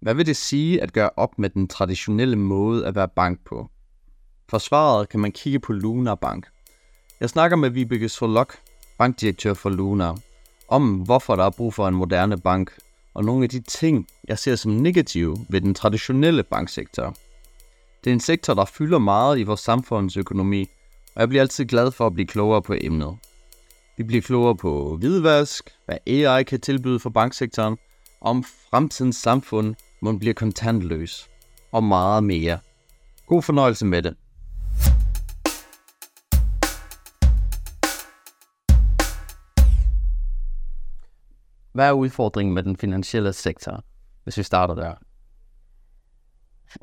[0.00, 3.70] Hvad vil det sige at gøre op med den traditionelle måde at være bank på?
[4.48, 6.46] For svaret kan man kigge på Luna Bank.
[7.20, 8.54] Jeg snakker med Vibeke Solok,
[8.98, 10.14] bankdirektør for Luna,
[10.68, 12.78] om hvorfor der er brug for en moderne bank,
[13.14, 17.16] og nogle af de ting, jeg ser som negative ved den traditionelle banksektor.
[18.04, 20.66] Det er en sektor, der fylder meget i vores samfundsøkonomi,
[21.14, 23.16] og jeg bliver altid glad for at blive klogere på emnet.
[23.96, 27.78] Vi bliver klogere på hvidvask, hvad AI kan tilbyde for banksektoren,
[28.20, 31.30] om fremtidens samfund, man bliver kontantløs,
[31.72, 32.58] og meget mere.
[33.26, 34.16] God fornøjelse med det.
[41.72, 43.84] Hvad er udfordringen med den finansielle sektor,
[44.24, 44.94] hvis vi starter der?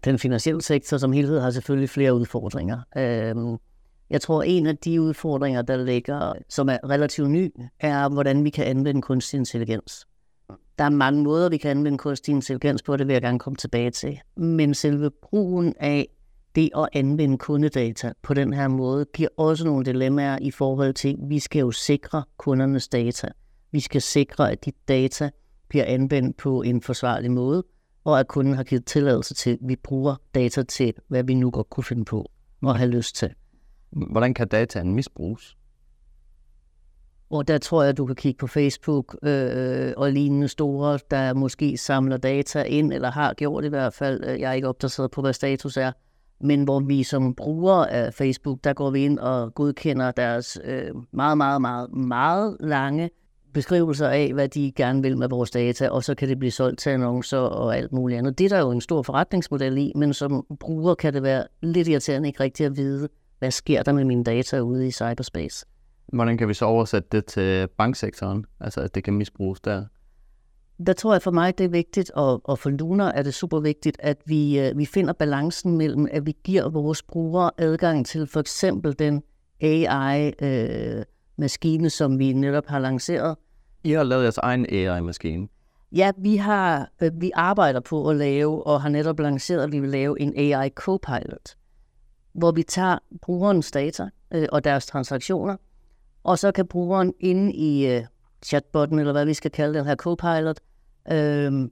[0.03, 2.81] Den finansielle sektor som helhed har selvfølgelig flere udfordringer.
[2.97, 3.57] Øhm,
[4.09, 8.49] jeg tror, en af de udfordringer, der ligger, som er relativt ny, er, hvordan vi
[8.49, 10.06] kan anvende kunstig intelligens.
[10.77, 13.57] Der er mange måder, vi kan anvende kunstig intelligens på, det vil jeg gerne komme
[13.57, 14.19] tilbage til.
[14.35, 16.07] Men selve brugen af
[16.55, 21.09] det at anvende kundedata på den her måde, giver også nogle dilemmaer i forhold til,
[21.09, 23.27] at vi skal jo sikre kundernes data.
[23.71, 25.29] Vi skal sikre, at de data
[25.69, 27.63] bliver anvendt på en forsvarlig måde,
[28.03, 31.51] og at kunden har givet tilladelse til, at vi bruger data til, hvad vi nu
[31.51, 32.25] godt kunne finde på
[32.61, 33.33] og have lyst til.
[33.89, 35.56] Hvordan kan dataen misbruges?
[37.29, 41.77] Og der tror jeg, du kan kigge på Facebook øh, og lignende store, der måske
[41.77, 44.23] samler data ind, eller har gjort i hvert fald.
[44.23, 45.91] Øh, jeg er ikke opdateret på, hvad status er.
[46.41, 50.91] Men hvor vi som brugere af Facebook, der går vi ind og godkender deres øh,
[51.11, 53.09] meget, meget, meget, meget lange
[53.53, 56.79] beskrivelser af, hvad de gerne vil med vores data, og så kan det blive solgt
[56.79, 58.37] til annoncer og alt muligt andet.
[58.37, 61.87] Det er der jo en stor forretningsmodel i, men som bruger kan det være lidt
[61.87, 65.65] irriterende ikke rigtig at vide, hvad sker der med mine data ude i cyberspace.
[66.13, 69.85] Hvordan kan vi så oversætte det til banksektoren, altså at det kan misbruges der?
[70.87, 73.59] Der tror jeg for mig, det er vigtigt, og, og for Luna er det super
[73.59, 78.27] vigtigt, at vi, øh, vi finder balancen mellem, at vi giver vores brugere adgang til
[78.27, 79.23] for eksempel den
[79.61, 81.05] AI-maskine,
[81.85, 83.35] øh, som vi netop har lanceret.
[83.83, 85.47] I har lavet jeres egen AI-maskine.
[85.91, 89.79] Ja, vi, har, øh, vi arbejder på at lave, og har netop lanceret, at vi
[89.79, 91.57] vil lave en AI Copilot,
[92.33, 95.55] hvor vi tager brugerens data øh, og deres transaktioner,
[96.27, 98.03] og så kan brugeren inde i øh,
[98.45, 100.59] chatbotten, eller hvad vi skal kalde den her Copilot,
[101.11, 101.69] øh,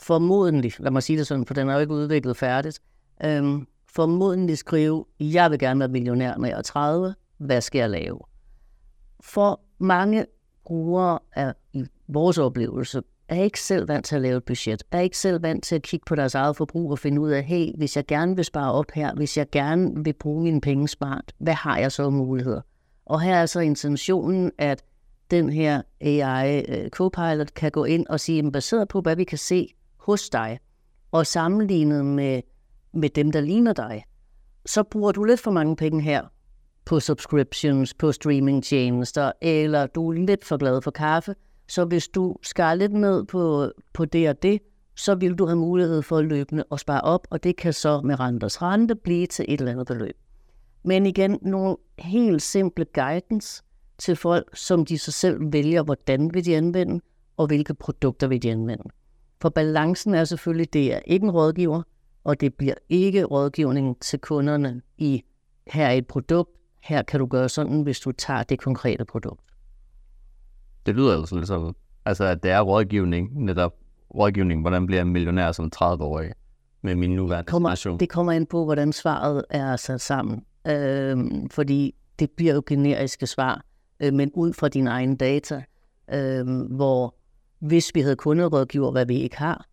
[0.00, 2.80] formodentlig, lad mig sige det sådan, for den er jo ikke udviklet færdigt,
[3.24, 7.90] øh, formodentlig skrive, jeg vil gerne være millionær når jeg er 30, hvad skal jeg
[7.90, 8.18] lave?
[9.20, 10.26] For mange
[10.64, 15.00] brugere er i vores oplevelse er ikke selv vant til at lave et budget, er
[15.00, 17.76] ikke selv vant til at kigge på deres eget forbrug og finde ud af, hey,
[17.76, 21.32] hvis jeg gerne vil spare op her, hvis jeg gerne vil bruge mine penge smart,
[21.38, 22.60] hvad har jeg så muligheder?
[23.08, 24.84] Og her er altså intentionen, at
[25.30, 29.38] den her AI øh, Copilot kan gå ind og sige, baseret på, hvad vi kan
[29.38, 30.58] se hos dig,
[31.12, 32.42] og sammenlignet med,
[32.92, 34.04] med dem, der ligner dig,
[34.66, 36.22] så bruger du lidt for mange penge her
[36.84, 41.34] på subscriptions, på streamingtjenester, eller du er lidt for glad for kaffe,
[41.68, 44.60] så hvis du skar lidt ned på, på det og det,
[44.96, 48.00] så vil du have mulighed for at løbende og spare op, og det kan så
[48.00, 50.16] med renters rente blive til et eller andet beløb.
[50.88, 53.62] Men igen, nogle helt simple guidance
[53.98, 57.00] til folk, som de så selv vælger, hvordan vil de anvende,
[57.36, 58.84] og hvilke produkter vil de anvende.
[59.40, 61.82] For balancen er selvfølgelig, det er ikke en rådgiver,
[62.24, 65.24] og det bliver ikke rådgivning til kunderne i,
[65.66, 66.50] her er et produkt,
[66.82, 69.40] her kan du gøre sådan, hvis du tager det konkrete produkt.
[70.86, 71.74] Det lyder altså lidt sådan,
[72.04, 73.74] altså at det er rådgivning, netop
[74.14, 76.32] rådgivning, hvordan bliver en millionær som 30-årig
[76.82, 78.00] med min nuværende kommer, situation.
[78.00, 81.18] Det kommer ind på, hvordan svaret er sat sammen øh,
[81.50, 83.64] fordi det bliver jo generiske svar,
[84.00, 85.62] øh, men ud fra dine egne data,
[86.14, 87.14] øh, hvor
[87.58, 89.66] hvis vi havde kunderådgiver, hvad vi ikke har,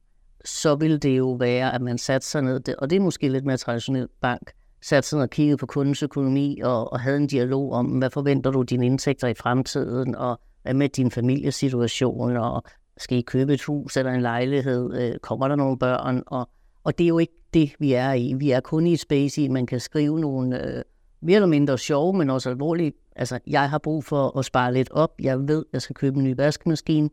[0.46, 3.46] så ville det jo være, at man satte sig ned, og det er måske lidt
[3.46, 4.52] mere traditionelt bank,
[4.82, 8.10] satte sig ned og kiggede på kundens økonomi og, og havde en dialog om, hvad
[8.10, 12.64] forventer du dine indtægter i fremtiden, og hvad med din familiesituation, og
[12.98, 16.50] skal I købe et hus eller en lejlighed, øh, kommer der nogle børn, og,
[16.84, 18.34] og det er jo ikke det, vi er i.
[18.34, 20.84] Vi er kun i et space i, man kan skrive nogle øh,
[21.22, 22.94] mere eller mindre sjove, men også alvorlige.
[23.16, 25.12] Altså, jeg har brug for at spare lidt op.
[25.20, 27.10] Jeg ved, jeg skal købe en ny vaskemaskine.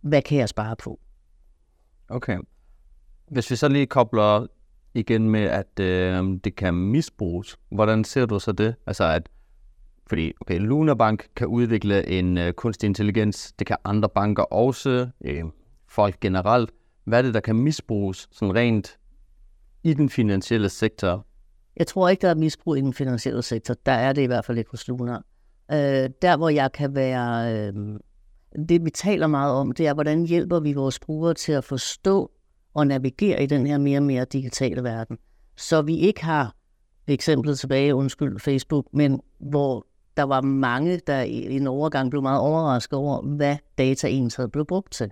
[0.00, 1.00] Hvad kan jeg spare på?
[2.08, 2.38] Okay.
[3.30, 4.46] Hvis vi så lige kobler
[4.94, 8.74] igen med, at øh, det kan misbruges, hvordan ser du så det?
[8.86, 9.28] Altså, at
[10.06, 15.08] fordi okay, Luna Bank kan udvikle en øh, kunstig intelligens, det kan andre banker også,
[15.24, 15.44] øh,
[15.88, 16.70] folk generelt.
[17.04, 18.98] Hvad er det, der kan misbruges sådan rent
[19.86, 21.26] i den finansielle sektor?
[21.76, 23.74] Jeg tror ikke, der er misbrug i den finansielle sektor.
[23.86, 25.14] Der er det i hvert fald ikke hos Luna.
[25.72, 27.54] Øh, der, hvor jeg kan være...
[27.54, 27.98] Øh,
[28.68, 32.30] det, vi taler meget om, det er, hvordan hjælper vi vores brugere til at forstå
[32.74, 35.18] og navigere i den her mere og mere digitale verden.
[35.56, 36.54] Så vi ikke har
[37.06, 39.86] eksemplet tilbage, undskyld Facebook, men hvor
[40.16, 44.66] der var mange, der i en overgang blev meget overrasket over, hvad data egentlig blev
[44.66, 45.10] brugt til.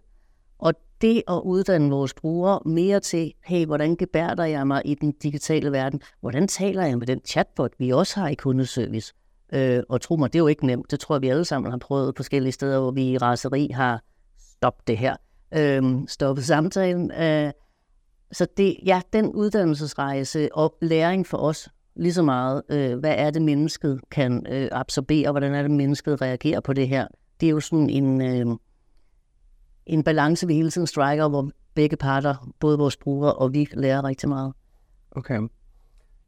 [0.58, 5.12] Og det at uddanne vores brugere mere til, hey, hvordan gebærder jeg mig i den
[5.12, 6.00] digitale verden?
[6.20, 9.14] Hvordan taler jeg med den chatbot, vi også har i kundeservice?
[9.52, 10.90] Øh, og tro mig, det er jo ikke nemt.
[10.90, 13.68] Det tror jeg, vi alle sammen har prøvet på forskellige steder, hvor vi i raseri
[13.74, 14.02] har
[14.56, 15.16] stoppet det her.
[15.54, 17.12] Øh, stoppet samtalen.
[17.12, 17.52] Øh,
[18.32, 23.30] så det, ja, den uddannelsesrejse og læring for os lige så meget, øh, hvad er
[23.30, 27.06] det mennesket kan øh, absorbere, hvordan er det mennesket reagerer på det her.
[27.40, 28.56] Det er jo sådan en, øh,
[29.86, 34.04] en balance, vi hele tiden striker, hvor begge parter, både vores brugere og vi, lærer
[34.04, 34.52] rigtig meget.
[35.10, 35.40] Okay.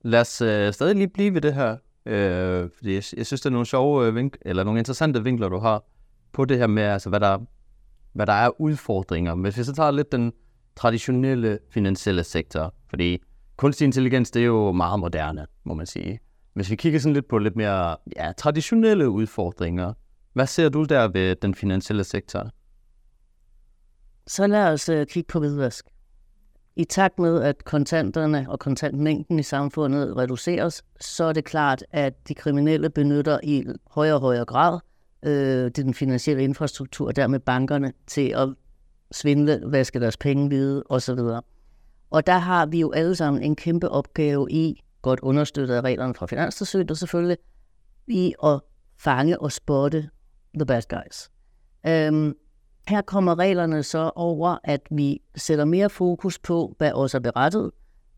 [0.02, 1.76] Lad os øh, stadig lige blive ved det her,
[2.06, 5.48] øh, fordi jeg, jeg synes, det er nogle sjove øh, vink- eller nogle interessante vinkler,
[5.48, 5.84] du har
[6.32, 7.38] på det her med, altså, hvad, der,
[8.12, 9.34] hvad der er udfordringer.
[9.34, 10.32] Men hvis vi så tager lidt den
[10.76, 13.22] traditionelle finansielle sektor, fordi
[13.56, 16.18] kunstig intelligens, det er jo meget moderne, må man sige.
[16.54, 19.92] Hvis vi kigger sådan lidt på lidt mere ja, traditionelle udfordringer,
[20.32, 22.50] hvad ser du der ved den finansielle sektor?
[24.26, 25.86] Så lad os øh, kigge på hvidvask.
[26.76, 32.28] I takt med, at kontanterne og kontantmængden i samfundet reduceres, så er det klart, at
[32.28, 34.80] de kriminelle benytter i højere og højere grad
[35.22, 38.48] øh, den finansielle infrastruktur, og dermed bankerne, til at
[39.12, 41.18] svindle, vaske deres penge hvide osv.
[42.10, 46.14] Og der har vi jo alle sammen en kæmpe opgave i, godt understøttet af reglerne
[46.14, 47.38] fra Finanstilsynet selvfølgelig,
[48.06, 48.60] i at
[48.98, 50.08] fange og spotte
[50.54, 51.30] the bad guys.
[51.86, 52.34] Øhm,
[52.88, 57.70] her kommer reglerne så over, at vi sætter mere fokus på, hvad også er berettet,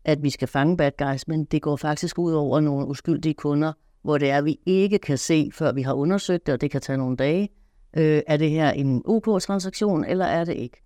[0.05, 3.73] at vi skal fange bad guys, men det går faktisk ud over nogle uskyldige kunder,
[4.01, 6.71] hvor det er, at vi ikke kan se, før vi har undersøgt det, og det
[6.71, 7.49] kan tage nogle dage,
[7.97, 10.83] øh, er det her en OK-transaktion, eller er det ikke?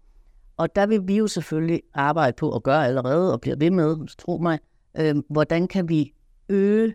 [0.58, 4.18] Og der vil vi jo selvfølgelig arbejde på at gøre allerede, og bliver ved med,
[4.18, 4.60] tro mig,
[5.00, 6.14] øh, hvordan kan vi
[6.50, 6.94] øge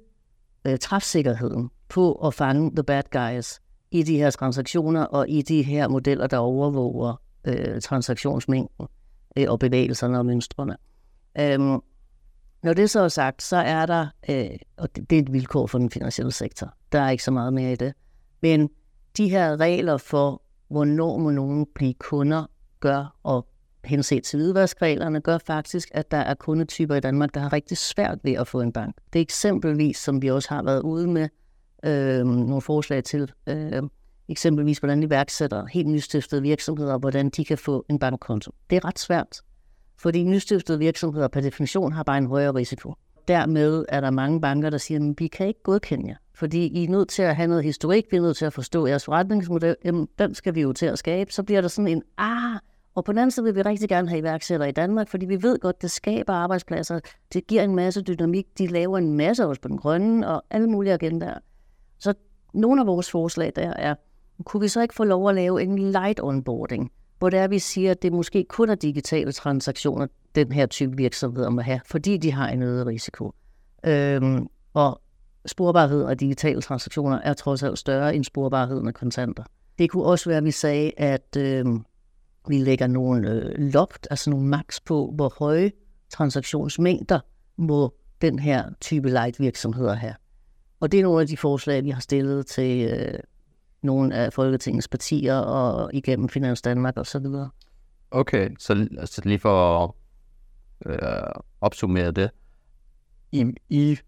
[0.64, 3.60] øh, træfsikkerheden på at fange the bad guys?
[3.90, 8.86] I de her transaktioner og i de her modeller, der overvåger øh, transaktionsmængden
[9.36, 10.76] øh, og bevægelserne og mønstrene.
[11.40, 11.80] Øhm,
[12.62, 15.66] når det så er sagt, så er der, øh, og det, det er et vilkår
[15.66, 17.92] for den finansielle sektor, der er ikke så meget mere i det,
[18.42, 18.70] men
[19.16, 22.46] de her regler for, hvornår må nogen blive kunder,
[22.80, 23.46] gør, og
[23.84, 28.18] henset til hvidvaskreglerne, gør faktisk, at der er kundetyper i Danmark, der har rigtig svært
[28.22, 28.96] ved at få en bank.
[29.12, 31.28] Det er eksempelvis, som vi også har været ude med,
[31.84, 33.82] øh, nogle forslag til, øh,
[34.28, 38.52] eksempelvis hvordan iværksætter helt nystiftede virksomheder, hvordan de kan få en bankkonto.
[38.70, 39.40] Det er ret svært,
[39.98, 42.94] fordi nystiftede virksomheder per definition har bare en højere risiko.
[43.28, 46.84] Dermed er der mange banker, der siger, at vi kan ikke godkende jer, fordi I
[46.84, 49.76] er nødt til at have noget historik, vi er nødt til at forstå jeres forretningsmodel,
[49.84, 51.32] jamen den skal vi jo til at skabe.
[51.32, 52.58] Så bliver der sådan en, ah,
[52.94, 55.42] og på den anden side vil vi rigtig gerne have iværksættere i Danmark, fordi vi
[55.42, 57.00] ved godt, det skaber arbejdspladser,
[57.32, 60.66] det giver en masse dynamik, de laver en masse også på den grønne og alle
[60.66, 61.38] mulige agendaer.
[61.98, 62.14] Så
[62.54, 63.94] nogle af vores forslag der er,
[64.44, 67.58] kunne vi så ikke få lov at lave en light onboarding, hvor det er, vi
[67.58, 72.16] siger, at det måske kun er digitale transaktioner, den her type virksomheder må have, fordi
[72.16, 73.32] de har en øget risiko.
[73.86, 75.00] Øhm, og
[75.46, 79.42] sporbarhed af digitale transaktioner er trods alt større end sporbarheden af kontanter.
[79.78, 81.84] Det kunne også være, at vi sagde, at øhm,
[82.48, 85.72] vi lægger nogle øh, loft, altså nogle max på, hvor høje
[86.10, 87.20] transaktionsmængder
[87.56, 90.14] må den her type light virksomheder have.
[90.80, 93.18] Og det er nogle af de forslag, vi har stillet til øh,
[93.82, 97.50] nogle af Folketingets partier og igennem Finans Danmark og så videre.
[98.10, 99.90] Okay, så altså lige for at
[100.86, 102.30] øh, opsummere det.
[103.32, 103.98] I, I,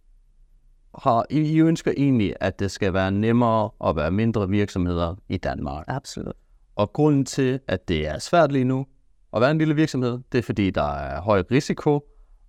[0.99, 5.37] har, I, I ønsker egentlig, at det skal være nemmere at være mindre virksomheder i
[5.37, 5.85] Danmark.
[5.89, 6.35] Absolut.
[6.77, 8.87] Og grunden til, at det er svært lige nu
[9.33, 12.07] at være en lille virksomhed, det er fordi, der er høj risiko,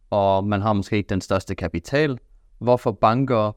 [0.09, 2.17] og man har måske ikke den største kapital,
[2.59, 3.51] hvorfor banker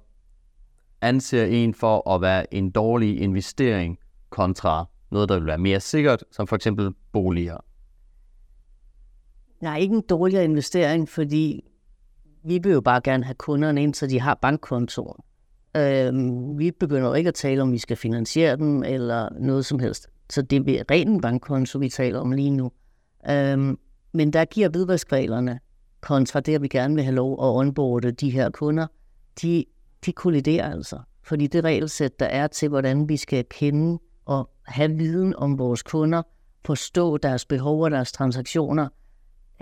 [1.05, 3.99] anser en for at være en dårlig investering
[4.31, 7.59] kontra noget, der vil være mere sikkert, som for eksempel boliger?
[9.61, 11.65] Nej, ikke en dårligere investering, fordi
[12.45, 15.21] vi vil jo bare gerne have kunderne ind, så de har bankkontoren.
[15.77, 19.79] Øhm, vi begynder jo ikke at tale om, vi skal finansiere dem eller noget som
[19.79, 20.09] helst.
[20.31, 22.71] Så det er ren bankkonto, vi taler om lige nu.
[23.31, 23.79] Øhm,
[24.13, 25.61] men der giver hvidvaskreglerne
[26.01, 28.87] kontra det, at vi gerne vil have lov at onboarde de her kunder,
[29.43, 29.65] de
[30.07, 30.99] de kolliderer altså.
[31.23, 35.83] Fordi det regelsæt, der er til, hvordan vi skal kende og have viden om vores
[35.83, 36.23] kunder,
[36.65, 38.89] forstå deres behov og deres transaktioner,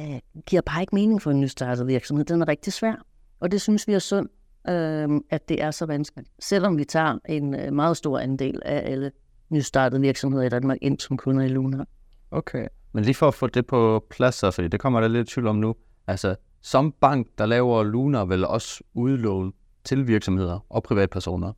[0.00, 2.25] øh, giver bare ikke mening for en nystartet virksomhed.
[2.25, 2.94] Den er rigtig svær.
[3.40, 4.28] Og det synes vi er synd,
[4.68, 6.28] øh, at det er så vanskeligt.
[6.40, 9.11] Selvom vi tager en øh, meget stor andel af alle
[9.50, 11.84] nystartede virksomheder i Danmark ind som kunder i Luna.
[12.30, 12.66] Okay.
[12.92, 15.46] Men lige for at få det på plads, så, fordi det kommer der lidt tvivl
[15.46, 15.75] om nu.
[16.06, 19.52] Altså, som bank, der laver Luna vel også udlån
[19.85, 21.53] til virksomheder og privatpersoner?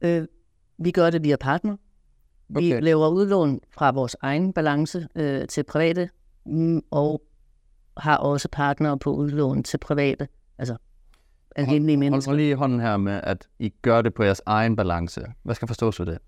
[0.00, 0.26] Øh,
[0.78, 1.76] vi gør det via partner.
[2.48, 2.82] Vi Okay.
[2.82, 6.10] laver udlån fra vores egen balance øh, til private,
[6.46, 7.22] mm, og
[7.96, 10.76] har også partnere på udlån til private, altså
[11.56, 12.30] almindelige Hold mennesker.
[12.32, 15.20] mig lige hånden her med, at I gør det på jeres egen balance.
[15.42, 16.18] Hvad skal forstås ved det?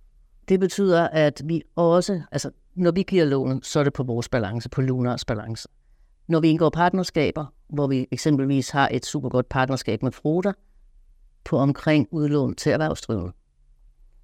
[0.48, 4.28] Det betyder, at vi også, altså når vi giver lån, så er det på vores
[4.28, 5.68] balance, på Lunars balance.
[6.28, 10.52] Når vi indgår partnerskaber, hvor vi eksempelvis har et super godt partnerskab med Froda,
[11.44, 13.32] på omkring udlån til erhvervsdrivende.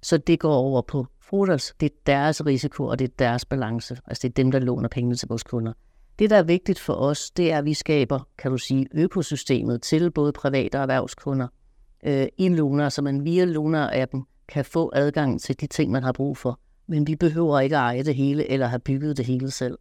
[0.01, 3.97] Så det går over på Frodas, det er deres risiko, og det er deres balance.
[4.05, 5.73] Altså det er dem, der låner pengene til vores kunder.
[6.19, 9.81] Det, der er vigtigt for os, det er, at vi skaber, kan du sige, økosystemet
[9.81, 11.47] til både private og erhvervskunder
[12.03, 16.11] øh, i Lunar, så man via Luna-appen kan få adgang til de ting, man har
[16.11, 16.59] brug for.
[16.87, 19.77] Men vi behøver ikke at eje det hele eller have bygget det hele selv.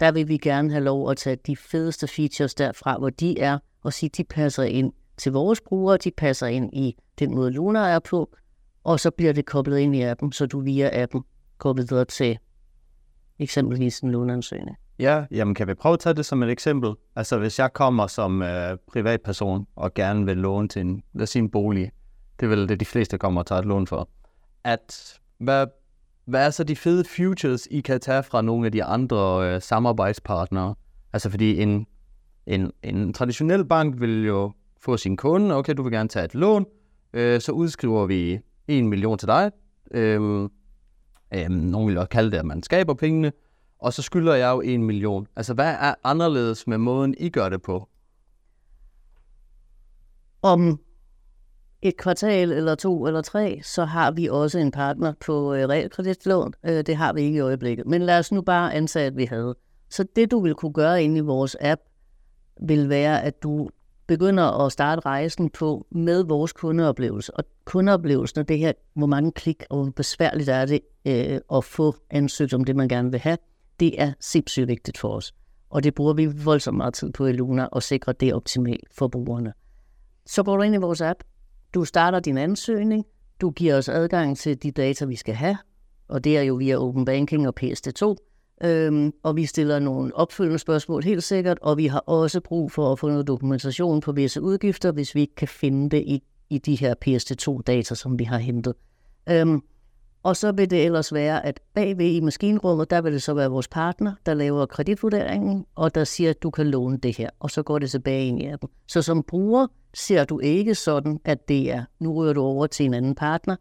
[0.00, 3.58] Der vil vi gerne have lov at tage de fedeste features derfra, hvor de er,
[3.82, 7.78] og sige, de passer ind til vores brugere, de passer ind i den måde Luna
[7.78, 8.36] er på,
[8.84, 11.24] og så bliver det koblet ind i appen, så du via appen
[11.58, 12.38] går videre til
[13.38, 14.76] eksempelvis en låneansøgning.
[14.98, 16.94] Ja, jamen kan vi prøve at tage det som et eksempel?
[17.16, 21.30] Altså hvis jeg kommer som øh, privatperson og gerne vil låne til en, lad os
[21.30, 21.90] sige en bolig,
[22.40, 24.08] det er vel det, de fleste kommer og tager et lån for.
[24.64, 25.66] At, hvad,
[26.24, 29.62] hvad er så de fede futures, I kan tage fra nogle af de andre øh,
[29.62, 30.74] samarbejdspartnere?
[31.12, 31.86] Altså fordi en,
[32.46, 36.34] en, en traditionel bank vil jo få sin kunde, okay, du vil gerne tage et
[36.34, 36.66] lån,
[37.12, 39.50] øh, så udskriver vi 1 million til dig.
[39.90, 40.48] Øh,
[41.34, 43.32] øh, nogen vil også kalde det, at man skaber pengene,
[43.78, 45.26] og så skylder jeg jo 1 million.
[45.36, 47.88] Altså, hvad er anderledes med måden, I gør det på?
[50.42, 50.80] Om
[51.82, 56.52] et kvartal eller to eller tre, så har vi også en partner på øh, realkreditlån.
[56.64, 57.86] Øh, det har vi ikke i øjeblikket.
[57.86, 59.54] Men lad os nu bare antage, at vi havde.
[59.90, 61.80] Så det, du vil kunne gøre inde i vores app,
[62.60, 63.68] vil være, at du
[64.06, 67.34] begynder at starte rejsen på med vores kundeoplevelse.
[67.34, 71.64] Og kundeoplevelsen er det her, hvor mange klik og hvor besværligt er det øh, at
[71.64, 73.38] få ansøgt om det, man gerne vil have.
[73.80, 75.34] Det er sindssygt vigtigt for os.
[75.70, 79.08] Og det bruger vi voldsomt meget tid på i Luna at sikre det optimalt for
[79.08, 79.52] brugerne.
[80.26, 81.20] Så går du ind i vores app,
[81.74, 83.04] du starter din ansøgning,
[83.40, 85.58] du giver os adgang til de data, vi skal have,
[86.08, 88.14] og det er jo via Open Banking og PSD2,
[88.64, 92.92] øhm, og vi stiller nogle opfølgende spørgsmål helt sikkert, og vi har også brug for
[92.92, 96.58] at få noget dokumentation på visse udgifter, hvis vi ikke kan finde det i, i
[96.58, 98.74] de her PST2-data, som vi har hentet.
[99.28, 99.62] Øhm,
[100.22, 103.50] og så vil det ellers være, at bagved i maskinrummet, der vil det så være
[103.50, 107.50] vores partner, der laver kreditvurderingen, og der siger, at du kan låne det her, og
[107.50, 108.68] så går det tilbage ind i appen.
[108.88, 112.86] Så som bruger ser du ikke sådan, at det er, nu ryger du over til
[112.86, 113.56] en anden partner.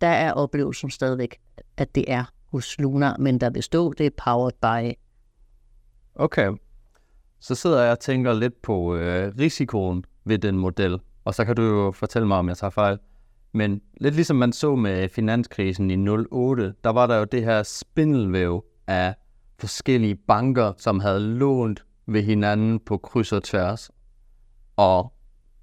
[0.00, 1.36] Der er oplevelsen stadigvæk,
[1.76, 2.24] at det er
[2.56, 4.98] hos Luna, men der vil stå, det er powered by.
[6.14, 6.52] Okay.
[7.40, 11.56] Så sidder jeg og tænker lidt på øh, risikoen ved den model, og så kan
[11.56, 12.98] du jo fortælle mig, om jeg tager fejl.
[13.52, 17.62] Men lidt ligesom man så med finanskrisen i 08, der var der jo det her
[17.62, 19.14] spindelvæv af
[19.58, 23.90] forskellige banker, som havde lånt ved hinanden på kryds og tværs.
[24.76, 25.12] Og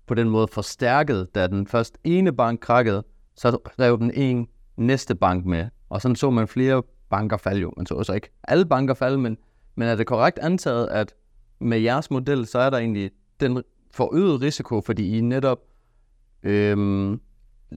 [0.08, 3.04] på den måde forstærket, da den først ene bank krakkede,
[3.36, 4.48] så rev den en
[4.78, 5.68] næste bank med.
[5.94, 7.74] Og sådan så man flere banker falde jo.
[7.78, 9.38] Man så også ikke alle banker falde, men,
[9.76, 11.14] men er det korrekt antaget, at
[11.60, 15.60] med jeres model, så er der egentlig den forøget risiko, fordi I netop
[16.44, 17.22] øhm,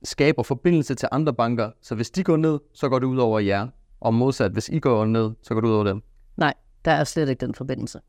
[0.05, 1.71] skaber forbindelse til andre banker.
[1.83, 3.69] Så hvis de går ned, så går det ud over jer.
[4.01, 6.03] Og modsat, hvis I går ned, så går det ud over dem.
[6.37, 6.55] Nej,
[6.85, 8.01] der er slet ikke den forbindelse.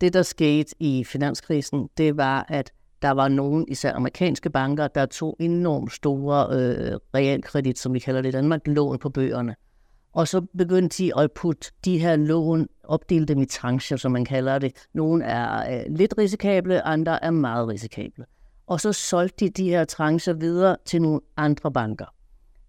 [0.00, 2.72] Det, der skete i finanskrisen, det var, at
[3.02, 8.22] der var nogle, især amerikanske banker, der tog enormt store øh, realkredit, som vi kalder
[8.22, 9.54] det i Danmark, lån på bøgerne.
[10.12, 14.24] Og så begyndte de at putte de her lån, opdele dem i trancher, som man
[14.24, 14.86] kalder det.
[14.94, 18.24] Nogle er øh, lidt risikable, andre er meget risikable.
[18.66, 22.06] Og så solgte de de her trancher videre til nogle andre banker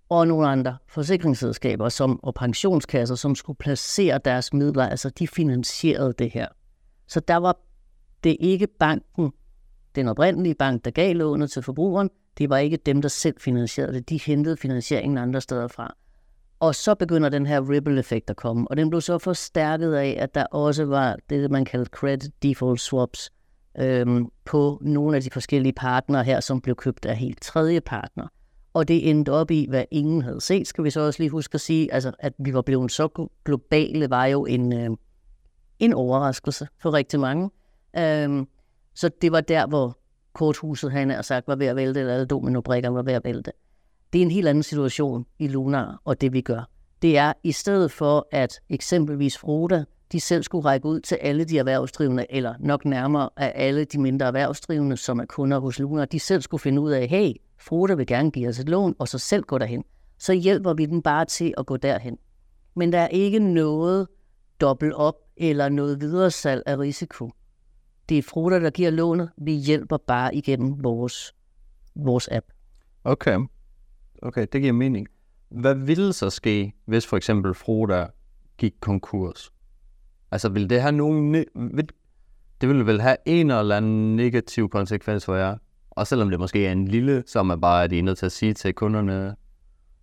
[0.10, 6.14] og nogle andre forsikringsselskaber som, og pensionskasser, som skulle placere deres midler, altså de finansierede
[6.20, 6.48] det her.
[7.08, 7.58] Så der var
[8.24, 9.32] det ikke banken,
[9.98, 13.94] den oprindelige bank, der gav lånet til forbrugeren, det var ikke dem, der selv finansierede
[13.94, 14.10] det.
[14.10, 15.96] De hentede finansieringen andre steder fra.
[16.60, 20.36] Og så begynder den her ripple-effekt at komme, og den blev så forstærket af, at
[20.36, 23.32] der også var det, man kaldte credit default swaps
[23.80, 28.28] øhm, på nogle af de forskellige partnere her, som blev købt af helt tredje partner.
[28.74, 31.56] Og det endte op i, hvad ingen havde set, skal vi så også lige huske
[31.56, 31.94] at sige.
[31.94, 34.90] Altså, at vi var blevet så globale, var jo en, øh,
[35.80, 37.50] en overraskelse for rigtig mange.
[37.98, 38.48] Øhm,
[38.98, 39.98] så det var der, hvor
[40.34, 43.52] korthuset, han har sagt, var ved at vælte, eller alle dominobrikkerne var ved at vælte.
[44.14, 46.70] Det er en helt anden situation i Lunar, og det vi gør.
[47.02, 51.44] Det er, i stedet for at eksempelvis Froda de selv skulle række ud til alle
[51.44, 56.06] de erhvervsdrivende, eller nok nærmere af alle de mindre erhvervsdrivende, som er kunder hos Luna,
[56.06, 59.08] de selv skulle finde ud af, hey, Froda vil gerne give os et lån, og
[59.08, 59.84] så selv gå derhen.
[60.20, 62.18] Så hjælper vi dem bare til at gå derhen.
[62.76, 64.08] Men der er ikke noget
[64.62, 67.32] dobbelt op eller noget videresalg af risiko.
[68.10, 69.30] Det er Froda, der giver lånet.
[69.38, 71.34] Vi hjælper bare igennem vores,
[71.96, 72.46] vores app.
[73.04, 73.40] Okay.
[74.22, 75.08] Okay, det giver mening.
[75.50, 78.08] Hvad ville så ske, hvis for eksempel Froda
[78.58, 79.52] gik konkurs?
[80.32, 81.34] Altså, vil det have nogen...
[82.62, 85.58] Det ville vel have en eller anden negativ konsekvens for jer?
[85.90, 88.32] Og selvom det måske er en lille, så er man bare er nødt til at
[88.32, 89.36] sige til kunderne...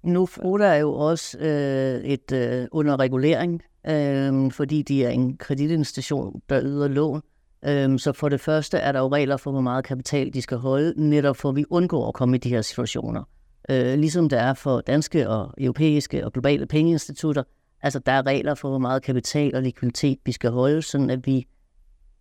[0.02, 5.36] Nu Froda er jo også øh, et øh, under regulering, øh, fordi de er en
[5.36, 7.22] kreditinstitution, der yder lån.
[7.66, 10.56] Øh, så for det første er der jo regler for, hvor meget kapital de skal
[10.58, 13.22] holde, netop for at vi undgår at komme i de her situationer.
[13.68, 17.42] Øh, ligesom der er for danske og europæiske og globale pengeinstitutter,
[17.84, 21.26] Altså, der er regler for, hvor meget kapital og likviditet vi skal holde, sådan at
[21.26, 21.46] vi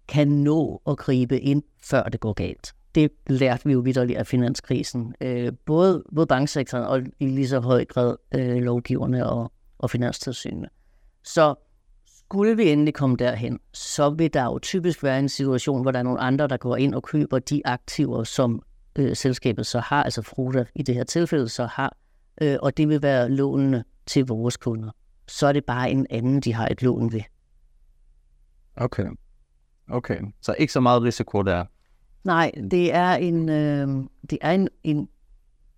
[0.07, 2.73] kan nå at gribe ind, før det går galt.
[2.95, 5.15] Det lærte vi jo vidderligt af finanskrisen.
[5.21, 10.67] Øh, både, både banksektoren og i lige så høj grad øh, lovgiverne og, og finanstilsynene.
[11.23, 11.55] Så
[12.33, 15.99] skulle vi endelig komme derhen, så vil der jo typisk være en situation, hvor der
[15.99, 18.61] er nogle andre, der går ind og køber de aktiver, som
[18.99, 21.97] øh, selskabet så har, altså Fruta i det her tilfælde så har,
[22.41, 24.89] øh, og det vil være lånene til vores kunder
[25.27, 27.21] så er det bare en anden, de har et lån ved.
[28.75, 29.05] Okay.
[29.89, 30.19] Okay.
[30.41, 31.65] Så ikke så meget risiko der?
[32.23, 33.87] Nej, det er en, øh,
[34.29, 35.09] det er en, en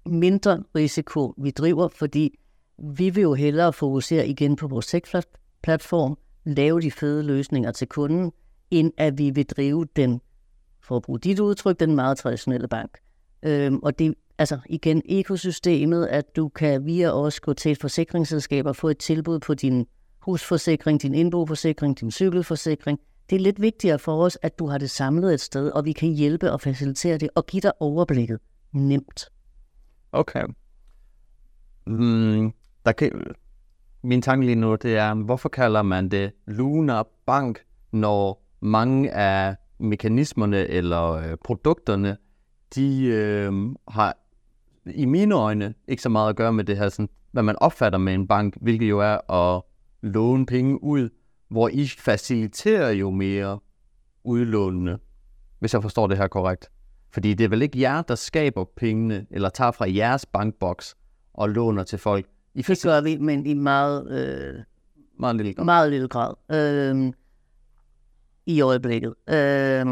[0.06, 2.40] mindre risiko, vi driver, fordi
[2.78, 8.32] vi vil jo hellere fokusere igen på vores tech-platform, lave de fede løsninger til kunden,
[8.72, 10.22] end at vi vil drive den,
[10.84, 12.98] for at bruge dit udtryk, den meget traditionelle bank.
[13.44, 18.66] Øhm, og det, altså igen, ekosystemet, at du kan via os gå til et forsikringsselskab
[18.66, 19.86] og få et tilbud på din
[20.20, 23.00] husforsikring, din indboforsikring, din cykelforsikring.
[23.30, 25.92] Det er lidt vigtigere for os, at du har det samlet et sted, og vi
[25.92, 28.40] kan hjælpe og facilitere det og give dig overblikket
[28.74, 29.30] nemt.
[30.12, 30.44] Okay.
[31.88, 32.54] Mm,
[32.86, 33.12] der kan,
[34.06, 37.60] min tanke lige nu, det er, hvorfor kalder man det Luna Bank,
[37.92, 42.18] når mange af mekanismerne eller øh, produkterne,
[42.76, 43.54] de øh,
[43.88, 44.18] har
[44.86, 48.00] i mine øjne ikke så meget at gøre med det her, sådan, hvad man opfatter
[48.00, 49.62] med en bank, hvilket jo er at
[50.02, 51.10] låne penge ud,
[51.50, 53.60] hvor I faciliterer jo mere
[54.24, 55.00] udlånene,
[55.60, 56.70] hvis jeg forstår det her korrekt.
[57.12, 60.96] Fordi det er vel ikke jer, der skaber pengene, eller tager fra jeres bankboks
[61.34, 62.26] og låner til folk.
[62.56, 64.64] I det gør vi, men i meget, øh,
[65.20, 65.66] meget lille grad.
[65.66, 66.34] Meget lille grad.
[66.52, 67.14] Øh,
[68.46, 69.14] I øjeblikket.
[69.30, 69.86] Øh,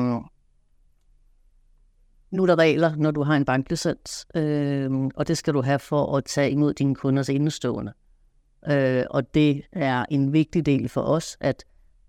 [2.31, 5.79] nu er der regler, når du har en banklicens, øh, og det skal du have
[5.79, 7.93] for at tage imod dine kunders indestående.
[8.71, 11.63] Øh, og det er en vigtig del for os, at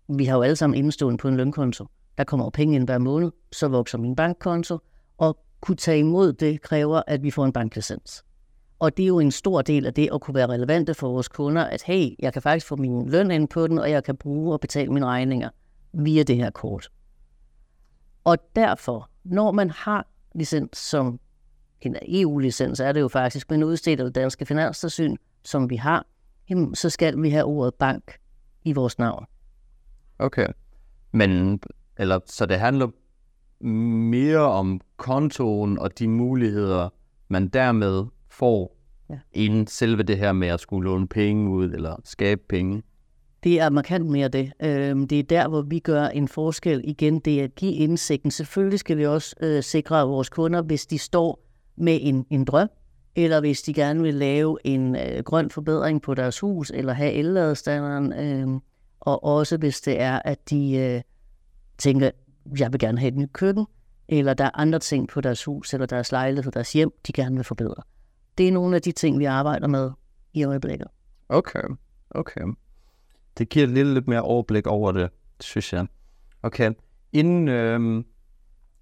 [0.09, 1.87] vi har jo alle sammen indestående på en lønkonto.
[2.19, 4.79] Der kommer jo penge ind hver måned, så vokser min bankkonto,
[5.19, 8.25] og kunne tage imod det kræver, at vi får en banklicens.
[8.79, 11.29] Og det er jo en stor del af det at kunne være relevante for vores
[11.29, 14.17] kunder, at hey, jeg kan faktisk få min løn ind på den, og jeg kan
[14.17, 15.49] bruge og betale mine regninger
[15.93, 16.91] via det her kort.
[18.25, 21.21] Og derfor, når man har licens, som
[21.81, 26.07] en EU-licens er det jo faktisk, men udstedt af det danske finanstilsyn, som vi har,
[26.51, 28.19] jamen, så skal vi have ordet bank
[28.65, 29.27] i vores navn.
[30.19, 30.49] Okay.
[31.13, 31.61] Men,
[31.97, 32.89] eller, så det handler
[34.11, 36.89] mere om kontoen og de muligheder,
[37.29, 38.05] man dermed
[38.39, 38.77] får,
[39.11, 39.19] ja.
[39.33, 42.83] end selve det her med at skulle låne penge ud eller skabe penge.
[43.45, 44.53] Det er markant mere det.
[44.63, 46.81] Øhm, det er der, hvor vi gør en forskel.
[46.85, 48.31] Igen, det er at give indsigten.
[48.31, 51.41] Selvfølgelig skal vi også øh, sikre vores kunder, hvis de står
[51.77, 52.69] med en, en drøm,
[53.17, 57.13] eller hvis de gerne vil lave en øh, grøn forbedring på deres hus, eller have
[57.13, 58.61] elladestanderen, øh,
[59.01, 61.01] og også hvis det er, at de øh,
[61.79, 62.11] tænker,
[62.59, 63.67] jeg vil gerne have et nyt køkken,
[64.09, 67.37] eller der er andre ting på deres hus, eller deres lejlighed, deres hjem, de gerne
[67.37, 67.83] vil forbedre.
[68.39, 69.91] Det er nogle af de ting, vi arbejder med
[70.33, 70.89] i øjeblikket.
[71.29, 71.63] Okay,
[72.11, 72.55] okay
[73.39, 75.87] det giver lidt, lidt mere overblik over det, synes jeg.
[76.43, 76.73] Okay,
[77.13, 78.05] inden øh,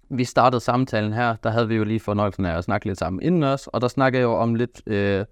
[0.09, 3.21] vi startede samtalen her, der havde vi jo lige fornøjelsen af at snakke lidt sammen
[3.21, 5.25] inden os, og der snakkede jeg jo om lidt øh,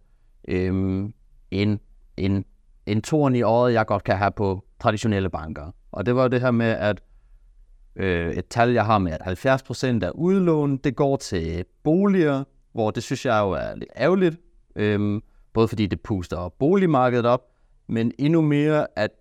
[0.47, 1.09] øh,
[1.51, 1.79] en,
[2.17, 2.45] en,
[2.85, 5.71] en torn i året, jeg godt kan have på traditionelle banker.
[5.91, 7.01] Og det var det her med, at
[7.95, 12.91] øh, et tal, jeg har med, at 70% af udlån, det går til boliger, hvor
[12.91, 14.37] det synes jeg jo er lidt ærgerligt,
[14.75, 15.21] øhm,
[15.53, 17.41] både fordi det puster boligmarkedet op,
[17.87, 19.11] men endnu mere, at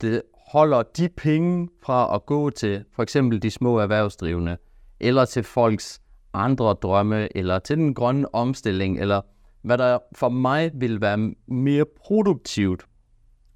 [0.00, 4.56] det holder de penge fra at gå til for eksempel de små erhvervsdrivende,
[5.00, 6.00] eller til folks
[6.34, 9.20] andre drømme, eller til den grønne omstilling, eller
[9.62, 12.86] hvad der for mig vil være mere produktivt,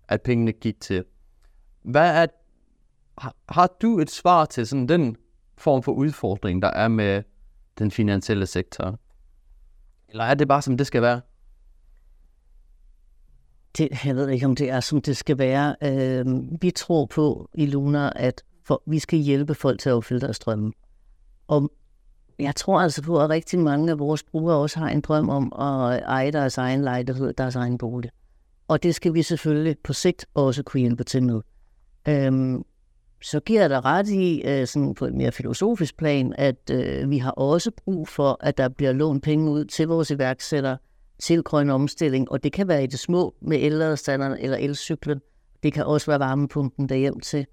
[0.08, 1.04] at pengene gik til.
[1.82, 2.26] Hvad er
[3.18, 5.16] har, har du et svar til sådan den
[5.58, 7.22] form for udfordring, der er med
[7.78, 8.98] den finansielle sektor?
[10.14, 11.20] Eller er det bare, som det skal være?
[13.78, 15.76] Det, jeg ved ikke, om det er, som det skal være.
[15.82, 16.26] Øh,
[16.62, 20.38] vi tror på i Luna, at for, vi skal hjælpe folk til at opfylde deres
[20.38, 20.72] drømme.
[21.48, 21.72] Og
[22.38, 25.52] jeg tror altså på, at rigtig mange af vores brugere også har en drøm om
[25.52, 28.10] at eje deres egen lejlighed, deres egen bolig.
[28.68, 31.40] Og det skal vi selvfølgelig på sigt også kunne hjælpe til med.
[32.08, 32.64] Øhm,
[33.24, 37.10] så giver jeg dig ret i, øh, sådan på et mere filosofisk plan, at øh,
[37.10, 40.78] vi har også brug for, at der bliver lånt penge ud til vores iværksættere,
[41.18, 45.20] til grøn omstilling, og det kan være i det små med elladestanderen eller elcyklen.
[45.62, 47.46] Det kan også være varmepumpen derhjem til,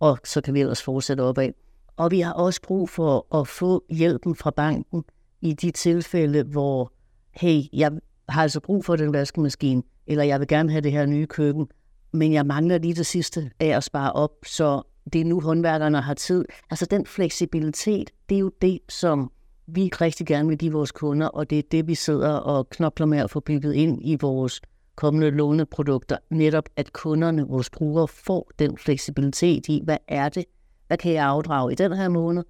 [0.00, 1.50] og så kan vi ellers fortsætte opad.
[1.96, 5.04] Og vi har også brug for at få hjælpen fra banken
[5.40, 6.92] i de tilfælde, hvor,
[7.30, 7.92] hey, jeg
[8.28, 11.66] har altså brug for den vaskemaskine, eller jeg vil gerne have det her nye køkken,
[12.12, 16.00] men jeg mangler lige det sidste af at spare op, så det er nu håndværkerne
[16.00, 16.44] har tid.
[16.70, 19.32] Altså den fleksibilitet, det er jo det, som
[19.66, 23.06] vi rigtig gerne vil give vores kunder, og det er det, vi sidder og knokler
[23.06, 24.60] med at få bygget ind i vores
[24.94, 26.16] kommende låneprodukter.
[26.30, 30.44] Netop at kunderne, vores brugere, får den fleksibilitet i, hvad er det,
[30.86, 32.44] hvad kan jeg afdrage i den her måned,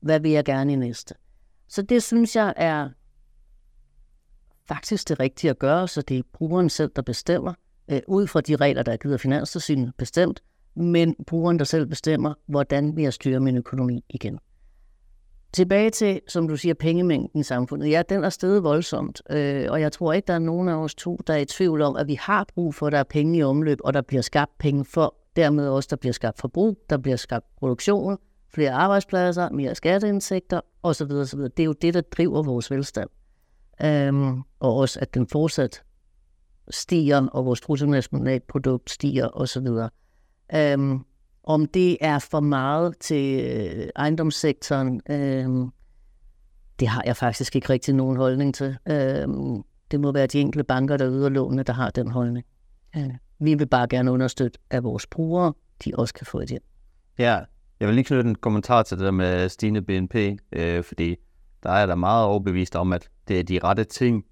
[0.00, 1.14] hvad vil jeg gerne i næste.
[1.68, 2.88] Så det synes jeg er
[4.68, 7.54] faktisk det rigtige at gøre, så det er brugeren selv, der bestemmer,
[7.90, 10.42] øh, ud fra de regler, der er givet af Finanstilsynet bestemt,
[10.74, 14.38] men brugeren, der selv bestemmer, hvordan vil jeg styre min økonomi igen.
[15.52, 17.90] Tilbage til, som du siger, pengemængden i samfundet.
[17.90, 20.94] Ja, den er steget voldsomt, øh, og jeg tror ikke, der er nogen af os
[20.94, 23.38] to, der er i tvivl om, at vi har brug for, at der er penge
[23.38, 26.98] i omløb, og der bliver skabt penge for, dermed også, der bliver skabt forbrug, der
[26.98, 28.18] bliver skabt produktion,
[28.54, 31.12] flere arbejdspladser, mere skatteindtægter osv.
[31.12, 31.40] osv.
[31.40, 33.08] Det er jo det, der driver vores velstand.
[33.84, 35.82] Øhm, og også, at den fortsat
[36.70, 39.66] stiger, og vores bruttonationalprodukt stiger osv.
[40.56, 41.06] Um,
[41.44, 45.68] om det er for meget til øh, ejendomssektoren, øh,
[46.80, 48.76] det har jeg faktisk ikke rigtig nogen holdning til.
[48.88, 49.28] Øh,
[49.90, 52.46] det må være de enkelte banker, der yder lånene, der har den holdning.
[52.96, 55.52] Øh, vi vil bare gerne understøtte, at vores brugere,
[55.84, 56.62] de også kan få et hjem.
[57.18, 57.40] Ja,
[57.80, 60.14] jeg vil lige knytte en kommentar til det der med stigende BNP,
[60.52, 61.16] øh, fordi
[61.62, 64.24] der er der meget overbevist om, at det er de rette ting,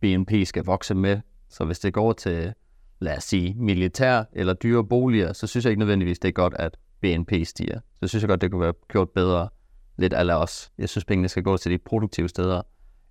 [0.00, 1.20] BNP skal vokse med.
[1.48, 2.54] Så hvis det går til
[3.02, 6.54] lad os sige, militær eller dyre boliger, så synes jeg ikke nødvendigvis, det er godt,
[6.58, 7.80] at BNP stiger.
[8.02, 9.48] Så synes jeg godt, det kunne være gjort bedre
[9.96, 10.72] lidt af os.
[10.78, 12.62] Jeg synes, pengene skal gå til de produktive steder.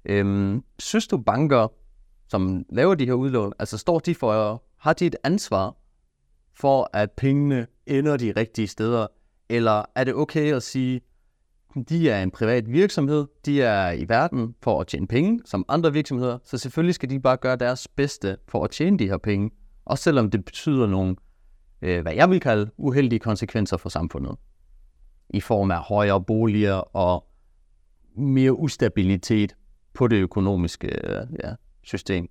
[0.05, 1.67] Øhm, synes du, banker,
[2.27, 5.75] som laver de her udlån, altså står de for, har de et ansvar
[6.53, 9.07] for, at pengene ender de rigtige steder?
[9.49, 11.01] Eller er det okay at sige,
[11.89, 15.93] de er en privat virksomhed, de er i verden for at tjene penge, som andre
[15.93, 19.51] virksomheder, så selvfølgelig skal de bare gøre deres bedste for at tjene de her penge.
[19.85, 21.15] Også selvom det betyder nogle,
[21.81, 24.35] øh, hvad jeg vil kalde, uheldige konsekvenser for samfundet.
[25.29, 27.27] I form af højere boliger og
[28.15, 29.55] mere ustabilitet
[29.93, 32.27] på det økonomiske øh, ja, system.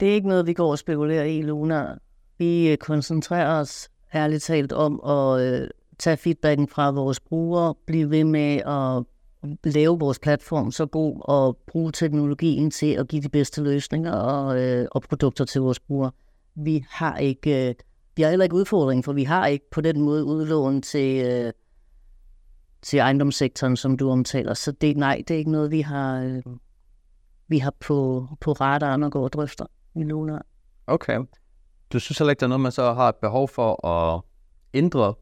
[0.00, 1.98] Det er ikke noget, vi går og spekulerer i, Luna.
[2.38, 8.10] Vi øh, koncentrerer os ærligt talt om at øh, tage feedbacken fra vores brugere, blive
[8.10, 9.04] ved med at
[9.64, 14.62] lave vores platform så god og bruge teknologien til at give de bedste løsninger og,
[14.62, 16.10] øh, og produkter til vores brugere.
[16.54, 17.74] Vi har ikke, øh,
[18.16, 21.52] vi har heller ikke udfordring, for vi har ikke på den måde udlån til, øh,
[22.82, 24.54] til ejendomssektoren, som du omtaler.
[24.54, 26.42] Så det, nej, det er ikke noget, vi har, øh,
[27.48, 30.38] vi har på, på radaren og går og drøfter i Luna.
[30.86, 31.18] Okay.
[31.92, 34.22] Du synes heller ikke, der er noget, man så har et behov for at
[34.74, 35.14] ændre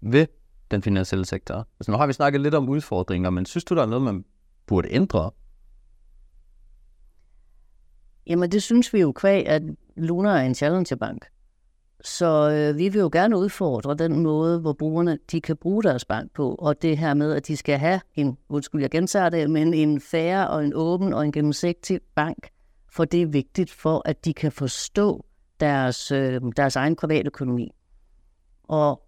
[0.00, 0.26] ved
[0.70, 1.68] den finansielle sektor.
[1.80, 4.24] Altså, nu har vi snakket lidt om udfordringer, men synes du, der er noget, man
[4.66, 5.30] burde ændre?
[8.26, 9.62] Jamen, det synes vi jo kvæg, at
[9.96, 11.26] Luna er en challengerbank.
[12.04, 16.04] Så øh, vi vil jo gerne udfordre den måde, hvor brugerne de kan bruge deres
[16.04, 19.50] bank på, og det her med, at de skal have en, undskyld, jeg gentager det,
[19.50, 22.48] men en færre og en åben og en gennemsigtig bank,
[22.92, 25.24] for det er vigtigt for, at de kan forstå
[25.60, 27.70] deres, øh, deres egen private økonomi.
[28.62, 29.07] Og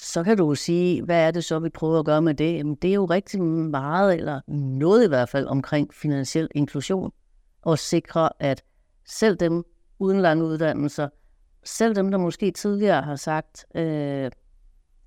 [0.00, 2.54] så kan du sige, hvad er det så, vi prøver at gøre med det?
[2.54, 4.40] Jamen, det er jo rigtig meget, eller
[4.78, 7.12] noget i hvert fald, omkring finansiel inklusion.
[7.62, 8.62] Og sikre, at
[9.06, 9.64] selv dem
[9.98, 11.08] uden lange uddannelser,
[11.64, 14.30] selv dem, der måske tidligere har sagt, øh,